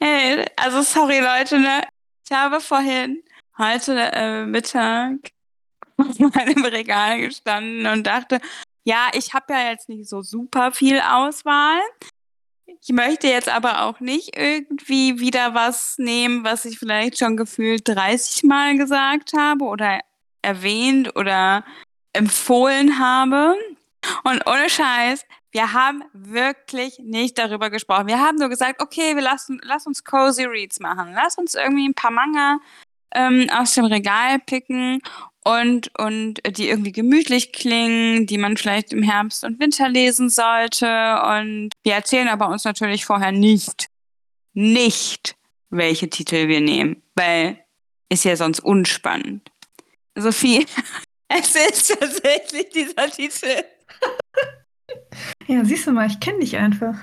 Hey, 0.00 0.44
also 0.54 0.82
sorry 0.82 1.18
Leute, 1.18 1.58
ne? 1.58 1.82
Ich 2.24 2.30
habe 2.30 2.60
vorhin 2.60 3.20
heute 3.58 3.98
äh, 4.12 4.46
Mittag 4.46 5.16
auf 5.96 6.16
meinem 6.20 6.64
Regal 6.64 7.20
gestanden 7.20 7.84
und 7.86 8.06
dachte, 8.06 8.40
ja, 8.84 9.08
ich 9.12 9.34
habe 9.34 9.52
ja 9.52 9.70
jetzt 9.70 9.88
nicht 9.88 10.08
so 10.08 10.22
super 10.22 10.72
viel 10.72 11.00
Auswahl. 11.00 11.80
Ich 12.80 12.90
möchte 12.90 13.28
jetzt 13.28 13.48
aber 13.48 13.82
auch 13.82 14.00
nicht 14.00 14.36
irgendwie 14.36 15.20
wieder 15.20 15.54
was 15.54 15.96
nehmen, 15.98 16.44
was 16.44 16.64
ich 16.64 16.78
vielleicht 16.78 17.18
schon 17.18 17.36
gefühlt 17.36 17.88
30 17.88 18.44
Mal 18.44 18.76
gesagt 18.76 19.32
habe 19.36 19.64
oder 19.64 20.00
erwähnt 20.42 21.16
oder 21.16 21.64
empfohlen 22.12 22.98
habe. 22.98 23.56
Und 24.24 24.46
ohne 24.46 24.70
Scheiß, 24.70 25.24
wir 25.50 25.72
haben 25.72 26.04
wirklich 26.12 26.98
nicht 26.98 27.38
darüber 27.38 27.70
gesprochen. 27.70 28.06
Wir 28.06 28.20
haben 28.20 28.36
nur 28.36 28.48
gesagt, 28.48 28.80
okay, 28.82 29.14
wir 29.14 29.22
lassen, 29.22 29.60
lass 29.64 29.86
uns 29.86 30.04
Cozy 30.04 30.44
Reads 30.44 30.80
machen. 30.80 31.12
Lass 31.14 31.38
uns 31.38 31.54
irgendwie 31.54 31.88
ein 31.88 31.94
paar 31.94 32.10
Manga 32.10 32.58
ähm, 33.14 33.48
aus 33.50 33.74
dem 33.74 33.86
Regal 33.86 34.38
picken 34.40 35.00
und, 35.48 35.90
und 35.98 36.40
die 36.58 36.68
irgendwie 36.68 36.92
gemütlich 36.92 37.52
klingen, 37.52 38.26
die 38.26 38.36
man 38.36 38.58
vielleicht 38.58 38.92
im 38.92 39.02
Herbst 39.02 39.44
und 39.44 39.58
Winter 39.58 39.88
lesen 39.88 40.28
sollte. 40.28 40.86
Und 40.86 41.70
wir 41.82 41.94
erzählen 41.94 42.28
aber 42.28 42.48
uns 42.48 42.64
natürlich 42.64 43.06
vorher 43.06 43.32
nicht, 43.32 43.88
nicht, 44.52 45.36
welche 45.70 46.10
Titel 46.10 46.48
wir 46.48 46.60
nehmen, 46.60 47.02
weil 47.14 47.64
ist 48.10 48.24
ja 48.24 48.36
sonst 48.36 48.60
unspannend. 48.60 49.50
Sophie, 50.14 50.66
es 51.28 51.54
ist 51.54 51.98
tatsächlich 51.98 52.68
dieser 52.70 53.10
Titel. 53.10 53.64
Ja, 55.46 55.62
siehst 55.66 55.86
du 55.86 55.92
mal, 55.92 56.06
ich 56.06 56.18
kenne 56.18 56.38
dich 56.38 56.56
einfach. 56.56 56.94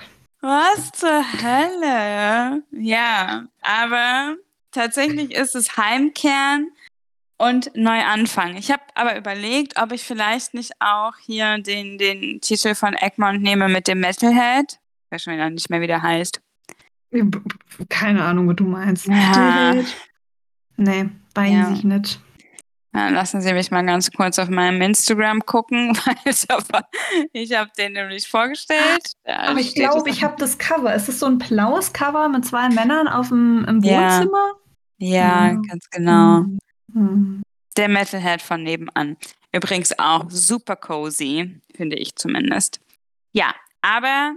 Was 0.41 0.91
zur 0.93 1.23
Hölle? 1.34 2.63
Ja, 2.71 3.47
aber 3.62 4.38
tatsächlich 4.71 5.36
ist 5.36 5.55
es 5.55 5.77
Heimkehren 5.77 6.71
und 7.38 7.76
Neuanfang. 7.76 8.56
Ich 8.56 8.71
habe 8.71 8.82
aber 8.95 9.17
überlegt, 9.17 9.80
ob 9.82 9.91
ich 9.91 10.04
vielleicht 10.04 10.54
nicht 10.54 10.71
auch 10.80 11.13
hier 11.26 11.58
den, 11.60 11.98
den 11.98 12.39
Titel 12.41 12.76
von 12.76 12.93
Egmont 12.93 13.41
nehme 13.41 13.67
mit 13.69 13.88
dem 13.88 14.00
Metalhead. 14.00 14.74
Ich 15.06 15.12
weiß 15.12 15.24
schon 15.24 15.34
wieder 15.34 15.50
nicht 15.50 15.69
mehr, 15.69 15.82
wie 15.82 15.88
der 15.88 16.02
heißt. 16.02 16.41
Keine 17.89 18.24
Ahnung, 18.24 18.48
was 18.50 18.56
du 18.56 18.65
meinst. 18.65 19.08
Ja. 19.08 19.74
Nee, 20.78 21.10
weiß 21.34 21.52
Ja. 21.52 21.71
ich 21.71 21.84
nicht. 21.84 22.19
Ja, 22.93 23.10
lassen 23.10 23.41
Sie 23.41 23.52
mich 23.54 23.71
mal 23.71 23.86
ganz 23.86 24.10
kurz 24.12 24.39
auf 24.39 24.48
meinem 24.50 24.82
Instagram 24.82 25.41
gucken, 25.45 25.98
weil 26.06 26.15
ich 26.24 26.45
habe 26.50 26.63
hab 27.60 27.74
den 27.74 27.93
nämlich 27.93 28.28
vorgestellt. 28.28 29.12
Da 29.26 29.50
Aber 29.50 29.60
ich 29.60 29.76
glaube, 29.76 30.10
ich 30.10 30.24
habe 30.24 30.36
das 30.38 30.58
Cover. 30.58 30.93
Ist 30.95 31.10
es 31.10 31.19
so 31.19 31.26
ein 31.26 31.38
blaues 31.38 31.91
Cover 31.91 32.30
mit 32.30 32.45
zwei 32.45 32.69
Männern 32.69 33.08
auf 33.10 33.30
dem. 33.30 33.65
Wohnzimmer? 33.67 34.54
Ja, 34.98 35.48
Ja. 35.48 35.54
ganz 35.69 35.89
genau. 35.89 36.45
Hm. 36.95 37.43
Der 37.77 37.89
Metalhead 37.89 38.41
von 38.41 38.63
nebenan. 38.63 39.17
Übrigens 39.51 39.97
auch 39.99 40.25
super 40.29 40.75
cozy, 40.75 41.62
finde 41.75 41.97
ich 41.97 42.15
zumindest. 42.15 42.79
Ja, 43.31 43.53
aber 43.81 44.34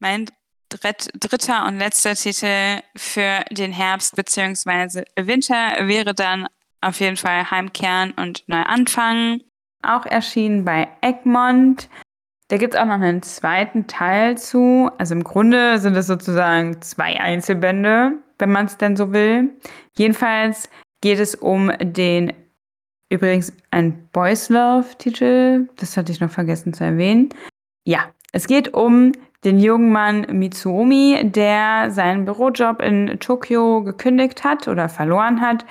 mein 0.00 0.26
dritt, 0.70 1.10
dritter 1.14 1.66
und 1.66 1.78
letzter 1.78 2.14
Titel 2.14 2.80
für 2.96 3.44
den 3.50 3.72
Herbst 3.72 4.16
bzw. 4.16 5.04
Winter 5.16 5.86
wäre 5.86 6.14
dann 6.14 6.48
auf 6.80 7.00
jeden 7.00 7.16
Fall 7.16 7.50
Heimkehren 7.50 8.12
und 8.12 8.44
Neuanfangen. 8.48 9.44
Auch 9.82 10.06
erschienen 10.06 10.64
bei 10.64 10.88
Egmont. 11.00 11.88
Da 12.48 12.56
gibt 12.56 12.74
es 12.74 12.80
auch 12.80 12.86
noch 12.86 13.00
einen 13.00 13.22
zweiten 13.22 13.86
Teil 13.86 14.36
zu. 14.38 14.90
Also 14.98 15.14
im 15.14 15.24
Grunde 15.24 15.78
sind 15.78 15.96
es 15.96 16.06
sozusagen 16.06 16.80
zwei 16.82 17.20
Einzelbände, 17.20 18.12
wenn 18.38 18.50
man 18.50 18.66
es 18.66 18.76
denn 18.76 18.96
so 18.96 19.12
will. 19.12 19.50
Jedenfalls 19.96 20.68
geht 21.02 21.18
es 21.18 21.34
um 21.34 21.70
den 21.78 22.32
übrigens 23.10 23.52
ein 23.70 24.08
Boys 24.12 24.48
Love 24.48 24.86
Titel. 24.96 25.68
Das 25.76 25.98
hatte 25.98 26.10
ich 26.10 26.20
noch 26.20 26.30
vergessen 26.30 26.72
zu 26.72 26.82
erwähnen. 26.84 27.28
Ja, 27.84 28.06
es 28.32 28.46
geht 28.46 28.72
um 28.72 29.12
den 29.44 29.58
jungen 29.58 29.92
Mann 29.92 30.26
Mitsuomi, 30.30 31.20
der 31.24 31.90
seinen 31.90 32.24
Bürojob 32.24 32.80
in 32.80 33.18
Tokio 33.20 33.82
gekündigt 33.82 34.44
hat 34.44 34.66
oder 34.66 34.88
verloren 34.88 35.42
hat. 35.42 35.66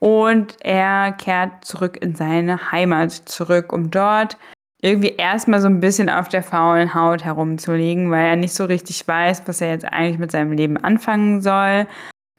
Und 0.00 0.56
er 0.60 1.12
kehrt 1.12 1.64
zurück 1.64 1.98
in 2.00 2.16
seine 2.16 2.72
Heimat 2.72 3.12
zurück, 3.12 3.72
um 3.72 3.90
dort 3.90 4.38
irgendwie 4.82 5.14
erstmal 5.14 5.60
so 5.60 5.66
ein 5.66 5.80
bisschen 5.80 6.08
auf 6.08 6.28
der 6.28 6.42
faulen 6.42 6.94
Haut 6.94 7.22
herumzulegen, 7.22 8.10
weil 8.10 8.26
er 8.26 8.36
nicht 8.36 8.54
so 8.54 8.64
richtig 8.64 9.06
weiß, 9.06 9.42
was 9.44 9.60
er 9.60 9.72
jetzt 9.72 9.84
eigentlich 9.84 10.18
mit 10.18 10.30
seinem 10.30 10.52
Leben 10.52 10.78
anfangen 10.78 11.42
soll. 11.42 11.86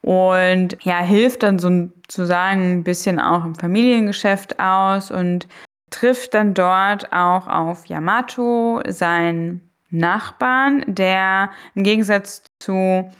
Und 0.01 0.77
ja, 0.83 0.99
hilft 0.99 1.43
dann 1.43 1.59
sozusagen 1.59 2.79
ein 2.79 2.83
bisschen 2.83 3.19
auch 3.19 3.45
im 3.45 3.55
Familiengeschäft 3.55 4.59
aus 4.59 5.11
und 5.11 5.47
trifft 5.91 6.33
dann 6.33 6.53
dort 6.53 7.11
auch 7.13 7.47
auf 7.47 7.85
Yamato, 7.85 8.81
seinen 8.87 9.69
Nachbarn, 9.91 10.83
der 10.87 11.51
im 11.75 11.83
Gegensatz 11.83 12.43
zu 12.59 13.11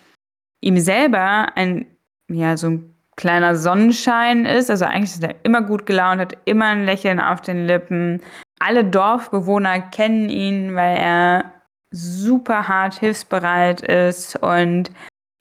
ihm 0.62 0.80
selber 0.80 1.50
ein, 1.56 1.86
ja, 2.30 2.58
so 2.58 2.70
ein 2.70 2.96
kleiner 3.18 3.56
Sonnenschein 3.56 4.46
ist. 4.46 4.72
Also 4.72 4.86
eigentlich 4.86 5.12
ist 5.12 5.24
er 5.24 5.36
immer 5.44 5.62
gut 5.62 5.86
gelaunt, 5.86 6.22
hat 6.22 6.38
immer 6.46 6.68
ein 6.68 6.86
Lächeln 6.86 7.20
auf 7.20 7.42
den 7.42 7.68
Lippen. 7.68 8.22
Alle 8.60 8.84
Dorfbewohner 8.84 9.82
kennen 9.82 10.30
ihn, 10.30 10.76
weil 10.76 10.98
er 10.98 11.52
super 11.92 12.68
hart 12.68 13.00
hilfsbereit 13.00 13.82
ist 13.82 14.38
und 14.38 14.92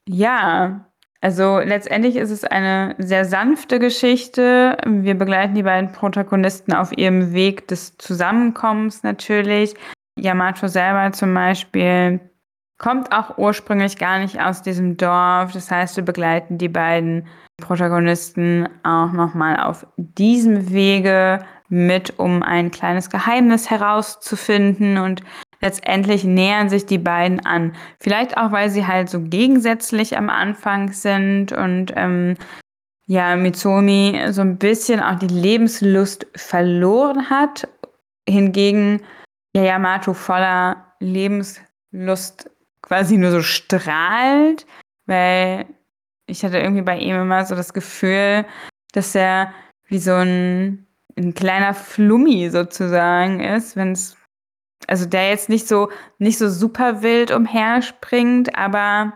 ja, 0.07 0.85
also 1.21 1.59
letztendlich 1.59 2.15
ist 2.15 2.31
es 2.31 2.43
eine 2.43 2.95
sehr 2.97 3.25
sanfte 3.25 3.77
Geschichte. 3.77 4.75
Wir 4.85 5.13
begleiten 5.13 5.53
die 5.53 5.63
beiden 5.63 5.91
Protagonisten 5.91 6.73
auf 6.73 6.97
ihrem 6.97 7.31
Weg 7.33 7.67
des 7.67 7.95
Zusammenkommens 7.97 9.03
natürlich. 9.03 9.75
Yamato 10.17 10.67
selber 10.67 11.11
zum 11.11 11.33
Beispiel 11.33 12.19
kommt 12.79 13.11
auch 13.11 13.37
ursprünglich 13.37 13.99
gar 13.99 14.17
nicht 14.17 14.41
aus 14.41 14.63
diesem 14.63 14.97
Dorf. 14.97 15.51
Das 15.51 15.69
heißt, 15.69 15.97
wir 15.97 16.03
begleiten 16.03 16.57
die 16.57 16.69
beiden 16.69 17.27
Protagonisten 17.61 18.67
auch 18.81 19.11
nochmal 19.11 19.59
auf 19.59 19.85
diesem 19.97 20.71
Wege 20.71 21.45
mit, 21.69 22.17
um 22.17 22.41
ein 22.41 22.71
kleines 22.71 23.11
Geheimnis 23.11 23.69
herauszufinden 23.69 24.97
und 24.97 25.21
letztendlich 25.61 26.23
nähern 26.23 26.69
sich 26.69 26.85
die 26.85 26.97
beiden 26.97 27.45
an. 27.45 27.75
Vielleicht 27.99 28.37
auch, 28.37 28.51
weil 28.51 28.69
sie 28.69 28.85
halt 28.87 29.09
so 29.09 29.21
gegensätzlich 29.21 30.17
am 30.17 30.29
Anfang 30.29 30.91
sind 30.91 31.51
und 31.51 31.93
ähm, 31.95 32.35
ja, 33.05 33.35
Mitsuomi 33.35 34.19
so 34.29 34.41
ein 34.41 34.57
bisschen 34.57 34.99
auch 35.01 35.19
die 35.19 35.27
Lebenslust 35.27 36.27
verloren 36.35 37.29
hat. 37.29 37.67
Hingegen 38.27 39.01
ja, 39.53 39.63
Yamato 39.63 40.13
voller 40.13 40.93
Lebenslust 40.99 42.49
quasi 42.81 43.17
nur 43.17 43.31
so 43.31 43.41
strahlt, 43.41 44.65
weil 45.05 45.65
ich 46.25 46.43
hatte 46.43 46.59
irgendwie 46.59 46.83
bei 46.83 46.97
ihm 46.97 47.15
immer 47.15 47.45
so 47.45 47.55
das 47.55 47.73
Gefühl, 47.73 48.45
dass 48.93 49.13
er 49.15 49.53
wie 49.87 49.99
so 49.99 50.13
ein, 50.13 50.87
ein 51.17 51.33
kleiner 51.33 51.73
Flummi 51.73 52.49
sozusagen 52.49 53.41
ist, 53.41 53.75
wenn 53.75 53.91
es 53.91 54.15
also 54.87 55.05
der 55.05 55.29
jetzt 55.29 55.49
nicht 55.49 55.67
so 55.67 55.89
nicht 56.19 56.37
so 56.37 56.49
super 56.49 57.01
wild 57.01 57.31
umherspringt, 57.31 58.57
aber 58.57 59.13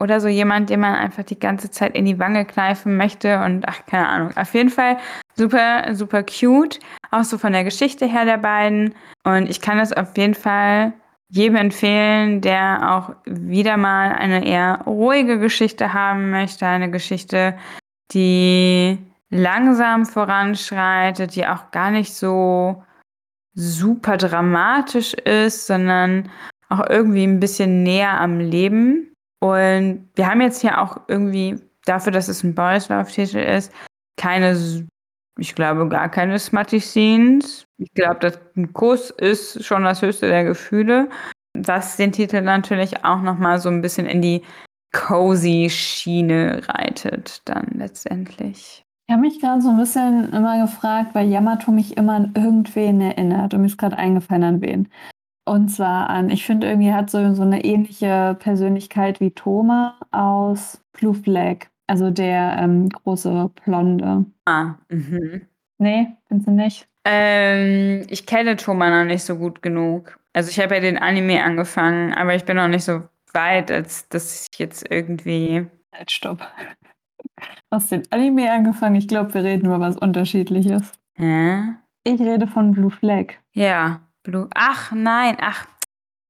oder 0.00 0.20
so 0.20 0.28
jemand, 0.28 0.70
den 0.70 0.80
man 0.80 0.94
einfach 0.94 1.24
die 1.24 1.38
ganze 1.38 1.70
Zeit 1.70 1.96
in 1.96 2.04
die 2.04 2.18
Wange 2.18 2.44
kneifen 2.44 2.96
möchte 2.96 3.42
und 3.42 3.66
ach 3.66 3.84
keine 3.86 4.08
Ahnung. 4.08 4.36
Auf 4.36 4.54
jeden 4.54 4.70
Fall 4.70 4.98
super 5.36 5.94
super 5.94 6.22
cute, 6.22 6.78
auch 7.10 7.24
so 7.24 7.38
von 7.38 7.52
der 7.52 7.64
Geschichte 7.64 8.06
her 8.06 8.24
der 8.24 8.38
beiden 8.38 8.94
und 9.24 9.48
ich 9.48 9.60
kann 9.60 9.78
das 9.78 9.92
auf 9.92 10.16
jeden 10.16 10.34
Fall 10.34 10.92
jedem 11.30 11.56
empfehlen, 11.56 12.40
der 12.40 12.90
auch 12.90 13.14
wieder 13.26 13.76
mal 13.76 14.12
eine 14.12 14.46
eher 14.46 14.80
ruhige 14.86 15.38
Geschichte 15.38 15.92
haben 15.92 16.30
möchte, 16.30 16.66
eine 16.66 16.90
Geschichte, 16.90 17.56
die 18.12 18.98
langsam 19.30 20.06
voranschreitet, 20.06 21.34
die 21.34 21.46
auch 21.46 21.70
gar 21.70 21.90
nicht 21.90 22.14
so 22.14 22.82
super 23.58 24.16
dramatisch 24.16 25.14
ist, 25.14 25.66
sondern 25.66 26.30
auch 26.68 26.88
irgendwie 26.88 27.24
ein 27.24 27.40
bisschen 27.40 27.82
näher 27.82 28.20
am 28.20 28.38
Leben. 28.38 29.12
Und 29.40 30.08
wir 30.14 30.28
haben 30.30 30.40
jetzt 30.40 30.60
hier 30.60 30.80
auch 30.80 31.00
irgendwie, 31.08 31.56
dafür, 31.84 32.12
dass 32.12 32.28
es 32.28 32.44
ein 32.44 32.54
Boys 32.54 32.88
Love 32.88 33.10
Titel 33.10 33.38
ist, 33.38 33.72
keine, 34.16 34.86
ich 35.38 35.54
glaube, 35.54 35.88
gar 35.88 36.08
keine 36.08 36.38
smutty 36.38 36.80
Scenes. 36.80 37.64
Ich 37.78 37.92
glaube, 37.94 38.20
das 38.20 38.38
ein 38.56 38.72
Kuss 38.72 39.10
ist 39.10 39.64
schon 39.64 39.84
das 39.84 40.02
höchste 40.02 40.28
der 40.28 40.44
Gefühle. 40.44 41.08
Was 41.56 41.96
den 41.96 42.12
Titel 42.12 42.40
natürlich 42.42 43.04
auch 43.04 43.22
nochmal 43.22 43.58
so 43.58 43.68
ein 43.68 43.82
bisschen 43.82 44.06
in 44.06 44.22
die 44.22 44.42
cozy 44.92 45.68
Schiene 45.68 46.62
reitet, 46.68 47.42
dann 47.44 47.66
letztendlich. 47.74 48.84
Ich 49.08 49.14
habe 49.14 49.22
mich 49.22 49.40
gerade 49.40 49.62
so 49.62 49.70
ein 49.70 49.78
bisschen 49.78 50.34
immer 50.34 50.60
gefragt, 50.60 51.14
weil 51.14 51.30
Yamato 51.30 51.72
mich 51.72 51.96
immer 51.96 52.12
an 52.12 52.34
irgendwen 52.36 53.00
erinnert 53.00 53.54
und 53.54 53.62
mir 53.62 53.66
ist 53.66 53.78
gerade 53.78 53.96
eingefallen 53.96 54.44
an 54.44 54.60
wen. 54.60 54.88
Und 55.46 55.70
zwar 55.70 56.10
an, 56.10 56.28
ich 56.28 56.44
finde 56.44 56.66
irgendwie 56.66 56.88
er 56.88 56.96
hat 56.96 57.08
so, 57.08 57.32
so 57.32 57.40
eine 57.40 57.64
ähnliche 57.64 58.36
Persönlichkeit 58.38 59.18
wie 59.20 59.30
Thoma 59.30 59.98
aus 60.10 60.84
Blue 60.92 61.14
Flag. 61.14 61.68
Also 61.86 62.10
der 62.10 62.58
ähm, 62.60 62.90
große 62.90 63.50
Blonde. 63.64 64.26
Ah, 64.44 64.74
mhm. 64.90 65.40
Nee, 65.78 66.08
findest 66.26 66.48
du 66.48 66.52
nicht? 66.52 66.86
Ähm, 67.06 68.04
ich 68.10 68.26
kenne 68.26 68.56
Thomas 68.56 68.90
noch 68.90 69.04
nicht 69.06 69.22
so 69.22 69.38
gut 69.38 69.62
genug. 69.62 70.20
Also 70.34 70.50
ich 70.50 70.60
habe 70.60 70.74
ja 70.74 70.80
den 70.82 70.98
Anime 70.98 71.42
angefangen, 71.42 72.12
aber 72.12 72.34
ich 72.34 72.44
bin 72.44 72.58
noch 72.58 72.68
nicht 72.68 72.84
so 72.84 73.04
weit, 73.32 73.70
als 73.70 74.06
dass 74.10 74.48
ich 74.52 74.58
jetzt 74.58 74.90
irgendwie. 74.90 75.66
Halt, 75.94 76.10
stopp. 76.10 76.46
Hast 77.70 77.90
den 77.90 78.02
Anime 78.10 78.50
angefangen? 78.50 78.96
Ich 78.96 79.08
glaube, 79.08 79.34
wir 79.34 79.44
reden 79.44 79.66
über 79.66 79.80
was 79.80 79.96
Unterschiedliches. 79.96 80.92
Hä? 81.14 81.62
Ich 82.04 82.20
rede 82.20 82.46
von 82.46 82.72
Blue 82.72 82.90
Flag. 82.90 83.34
Ja, 83.52 84.00
Blue. 84.22 84.48
Ach 84.54 84.92
nein, 84.92 85.36
ach. 85.40 85.66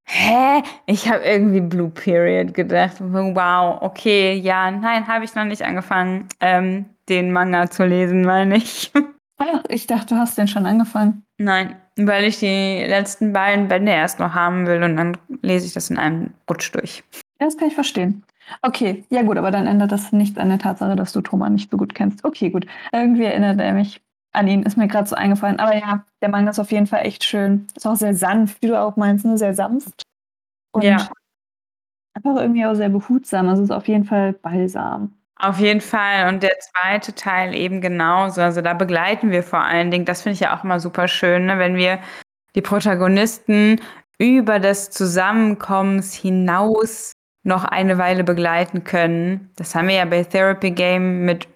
Hä? 0.06 0.62
Ich 0.86 1.08
habe 1.08 1.22
irgendwie 1.22 1.60
Blue 1.60 1.90
Period 1.90 2.54
gedacht. 2.54 2.96
Wow, 3.00 3.82
okay, 3.82 4.34
ja, 4.34 4.70
nein, 4.70 5.06
habe 5.06 5.24
ich 5.24 5.34
noch 5.34 5.44
nicht 5.44 5.62
angefangen, 5.62 6.28
ähm, 6.40 6.86
den 7.08 7.30
Manga 7.30 7.70
zu 7.70 7.84
lesen, 7.84 8.22
meine 8.22 8.56
ich. 8.56 8.90
Ach, 9.38 9.62
ich 9.68 9.86
dachte, 9.86 10.14
du 10.14 10.20
hast 10.20 10.36
den 10.36 10.48
schon 10.48 10.66
angefangen. 10.66 11.22
Nein, 11.38 11.76
weil 11.96 12.24
ich 12.24 12.40
die 12.40 12.84
letzten 12.88 13.32
beiden 13.32 13.68
Bände 13.68 13.92
erst 13.92 14.18
noch 14.18 14.34
haben 14.34 14.66
will 14.66 14.82
und 14.82 14.96
dann 14.96 15.16
lese 15.42 15.66
ich 15.66 15.74
das 15.74 15.90
in 15.90 15.98
einem 15.98 16.34
Rutsch 16.50 16.74
durch. 16.74 17.04
Ja, 17.40 17.46
das 17.46 17.56
kann 17.56 17.68
ich 17.68 17.74
verstehen. 17.74 18.24
Okay, 18.62 19.04
ja 19.10 19.22
gut, 19.22 19.36
aber 19.36 19.50
dann 19.50 19.66
ändert 19.66 19.92
das 19.92 20.12
nichts 20.12 20.38
an 20.38 20.48
der 20.48 20.58
Tatsache, 20.58 20.96
dass 20.96 21.12
du 21.12 21.20
Thomas 21.20 21.50
nicht 21.50 21.70
so 21.70 21.76
gut 21.76 21.94
kennst. 21.94 22.24
Okay, 22.24 22.50
gut. 22.50 22.66
Irgendwie 22.92 23.24
erinnert 23.24 23.60
er 23.60 23.74
mich 23.74 24.00
an 24.32 24.48
ihn, 24.48 24.62
ist 24.62 24.76
mir 24.76 24.88
gerade 24.88 25.08
so 25.08 25.16
eingefallen. 25.16 25.58
Aber 25.60 25.76
ja, 25.76 26.04
der 26.22 26.28
Manga 26.30 26.50
ist 26.50 26.58
auf 26.58 26.72
jeden 26.72 26.86
Fall 26.86 27.04
echt 27.06 27.24
schön. 27.24 27.66
Ist 27.76 27.86
auch 27.86 27.96
sehr 27.96 28.14
sanft, 28.14 28.62
wie 28.62 28.68
du 28.68 28.80
auch 28.80 28.96
meinst, 28.96 29.24
nur 29.24 29.38
sehr 29.38 29.54
sanft. 29.54 30.02
Und 30.72 30.82
Ja. 30.82 31.08
einfach 32.14 32.40
irgendwie 32.40 32.64
auch 32.66 32.74
sehr 32.74 32.88
behutsam. 32.88 33.48
Also 33.48 33.62
es 33.62 33.68
ist 33.70 33.74
auf 33.76 33.88
jeden 33.88 34.04
Fall 34.04 34.32
balsam. 34.32 35.14
Auf 35.36 35.60
jeden 35.60 35.80
Fall. 35.80 36.28
Und 36.28 36.42
der 36.42 36.56
zweite 36.58 37.14
Teil 37.14 37.54
eben 37.54 37.80
genauso. 37.80 38.40
Also 38.40 38.60
da 38.60 38.74
begleiten 38.74 39.30
wir 39.30 39.42
vor 39.44 39.60
allen 39.60 39.90
Dingen, 39.90 40.04
das 40.04 40.22
finde 40.22 40.34
ich 40.34 40.40
ja 40.40 40.56
auch 40.58 40.64
immer 40.64 40.80
super 40.80 41.06
schön, 41.06 41.46
ne? 41.46 41.58
wenn 41.58 41.76
wir 41.76 42.00
die 42.56 42.62
Protagonisten 42.62 43.80
über 44.18 44.58
das 44.58 44.90
Zusammenkommens 44.90 46.12
hinaus 46.12 47.12
noch 47.48 47.64
eine 47.64 47.98
Weile 47.98 48.22
begleiten 48.22 48.84
können. 48.84 49.50
Das 49.56 49.74
haben 49.74 49.88
wir 49.88 49.96
ja 49.96 50.04
bei 50.04 50.22
Therapy 50.22 50.70
Game 50.70 51.24
mit 51.24 51.48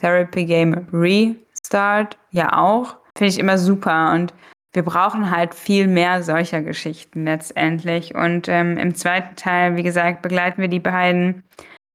Therapy 0.00 0.44
Game 0.44 0.86
Restart 0.92 2.18
ja 2.30 2.52
auch. 2.58 2.96
Finde 3.16 3.32
ich 3.32 3.38
immer 3.38 3.56
super. 3.56 4.12
Und 4.12 4.34
wir 4.72 4.82
brauchen 4.82 5.30
halt 5.30 5.54
viel 5.54 5.86
mehr 5.86 6.22
solcher 6.22 6.60
Geschichten 6.62 7.24
letztendlich. 7.24 8.14
Und 8.14 8.48
ähm, 8.48 8.76
im 8.76 8.94
zweiten 8.94 9.36
Teil, 9.36 9.76
wie 9.76 9.82
gesagt, 9.82 10.22
begleiten 10.22 10.60
wir 10.60 10.68
die 10.68 10.80
beiden, 10.80 11.44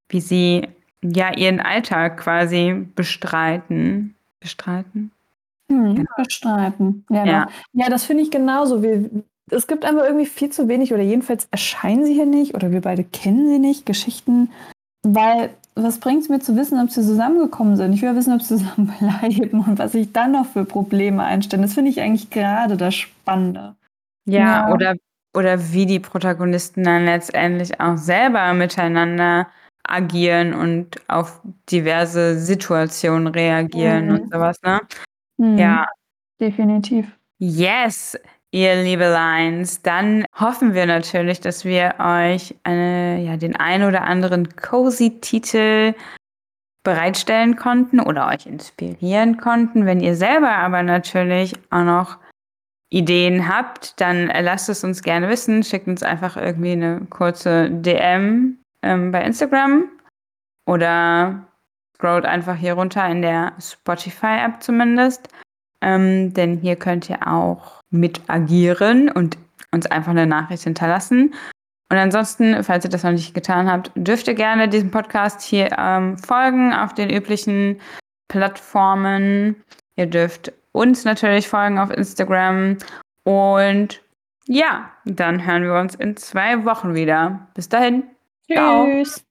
wie 0.09 0.21
sie 0.21 0.67
ja 1.01 1.35
ihren 1.35 1.59
Alltag 1.59 2.17
quasi 2.17 2.87
bestreiten. 2.95 4.15
Bestreiten? 4.39 5.11
Hm, 5.69 6.07
bestreiten. 6.17 7.05
Ja, 7.09 7.25
Ja. 7.25 7.47
ja 7.73 7.89
das 7.89 8.05
finde 8.05 8.23
ich 8.23 8.31
genauso. 8.31 8.81
Wir, 8.81 9.09
es 9.51 9.67
gibt 9.67 9.85
einfach 9.85 10.03
irgendwie 10.05 10.25
viel 10.25 10.49
zu 10.49 10.67
wenig 10.67 10.93
oder 10.93 11.03
jedenfalls 11.03 11.47
erscheinen 11.51 12.05
sie 12.05 12.13
hier 12.13 12.25
nicht 12.25 12.55
oder 12.55 12.71
wir 12.71 12.81
beide 12.81 13.03
kennen 13.03 13.49
sie 13.49 13.59
nicht, 13.59 13.85
Geschichten, 13.85 14.51
weil 15.03 15.49
was 15.75 15.99
bringt 15.99 16.21
es 16.21 16.29
mir 16.29 16.39
zu 16.39 16.55
wissen, 16.55 16.79
ob 16.79 16.91
sie 16.91 17.01
zusammengekommen 17.01 17.75
sind? 17.75 17.93
Ich 17.93 18.01
will 18.03 18.15
wissen, 18.15 18.33
ob 18.33 18.41
sie 18.41 18.57
zusammen 18.57 18.93
bleiben 18.99 19.59
und 19.67 19.79
was 19.79 19.91
sich 19.93 20.11
dann 20.13 20.33
noch 20.33 20.45
für 20.45 20.65
Probleme 20.65 21.23
einstellen. 21.23 21.63
Das 21.63 21.73
finde 21.73 21.89
ich 21.91 21.99
eigentlich 22.01 22.29
gerade 22.29 22.77
das 22.77 22.95
Spannende. 22.95 23.75
Ja, 24.25 24.67
Ja. 24.67 24.73
Oder, 24.73 24.95
oder 25.35 25.71
wie 25.73 25.85
die 25.85 25.99
Protagonisten 25.99 26.83
dann 26.83 27.05
letztendlich 27.05 27.79
auch 27.79 27.97
selber 27.97 28.53
miteinander 28.53 29.47
agieren 29.85 30.53
und 30.53 31.01
auf 31.09 31.41
diverse 31.69 32.39
Situationen 32.39 33.27
reagieren 33.27 34.05
Mhm. 34.07 34.11
und 34.13 34.31
sowas, 34.31 34.57
ne? 34.63 34.79
Hm, 35.39 35.57
Ja. 35.57 35.87
Definitiv. 36.39 37.07
Yes, 37.39 38.17
ihr 38.53 38.83
liebe 38.83 39.05
Lions, 39.05 39.81
dann 39.81 40.25
hoffen 40.39 40.75
wir 40.75 40.85
natürlich, 40.85 41.41
dass 41.41 41.65
wir 41.65 41.95
euch 41.99 42.55
eine, 42.63 43.19
ja, 43.19 43.35
den 43.35 43.55
ein 43.55 43.83
oder 43.83 44.03
anderen 44.03 44.55
cozy 44.55 45.19
Titel 45.19 45.95
bereitstellen 46.83 47.55
konnten 47.55 47.99
oder 47.99 48.27
euch 48.27 48.45
inspirieren 48.45 49.37
konnten. 49.37 49.85
Wenn 49.85 50.01
ihr 50.01 50.15
selber 50.15 50.51
aber 50.51 50.83
natürlich 50.83 51.55
auch 51.71 51.83
noch 51.83 52.17
Ideen 52.91 53.49
habt, 53.49 53.99
dann 53.99 54.27
lasst 54.27 54.69
es 54.69 54.83
uns 54.83 55.01
gerne 55.01 55.29
wissen. 55.29 55.63
Schickt 55.63 55.87
uns 55.87 56.03
einfach 56.03 56.37
irgendwie 56.37 56.73
eine 56.73 57.01
kurze 57.09 57.71
DM 57.71 58.59
ähm, 58.83 59.11
bei 59.11 59.23
Instagram 59.23 59.89
oder 60.67 61.47
scrollt 61.95 62.25
einfach 62.25 62.55
hier 62.55 62.73
runter 62.73 63.07
in 63.09 63.23
der 63.23 63.53
Spotify-App 63.59 64.61
zumindest. 64.61 65.29
Ähm, 65.81 66.33
denn 66.33 66.57
hier 66.57 66.75
könnt 66.75 67.09
ihr 67.09 67.27
auch 67.27 67.82
mit 67.93 68.21
agieren 68.27 69.09
und 69.09 69.37
uns 69.71 69.85
einfach 69.85 70.11
eine 70.11 70.27
Nachricht 70.27 70.63
hinterlassen. 70.63 71.33
Und 71.91 71.97
ansonsten, 71.97 72.63
falls 72.63 72.85
ihr 72.85 72.89
das 72.89 73.03
noch 73.03 73.11
nicht 73.11 73.35
getan 73.35 73.71
habt, 73.71 73.91
dürft 73.95 74.27
ihr 74.27 74.33
gerne 74.33 74.67
diesem 74.67 74.89
Podcast 74.89 75.41
hier 75.41 75.69
ähm, 75.77 76.17
folgen 76.17 76.73
auf 76.73 76.93
den 76.93 77.09
üblichen 77.11 77.79
Plattformen. 78.29 79.55
Ihr 79.95 80.07
dürft 80.07 80.51
uns 80.71 81.05
natürlich 81.05 81.47
folgen 81.47 81.77
auf 81.77 81.91
Instagram. 81.91 82.77
Und 83.25 84.01
ja, 84.47 84.91
dann 85.05 85.45
hören 85.45 85.63
wir 85.63 85.75
uns 85.75 85.93
in 85.93 86.17
zwei 86.17 86.65
Wochen 86.65 86.95
wieder. 86.95 87.47
Bis 87.53 87.69
dahin. 87.69 88.03
Ciao. 88.51 88.85
Tschüss. 88.85 89.21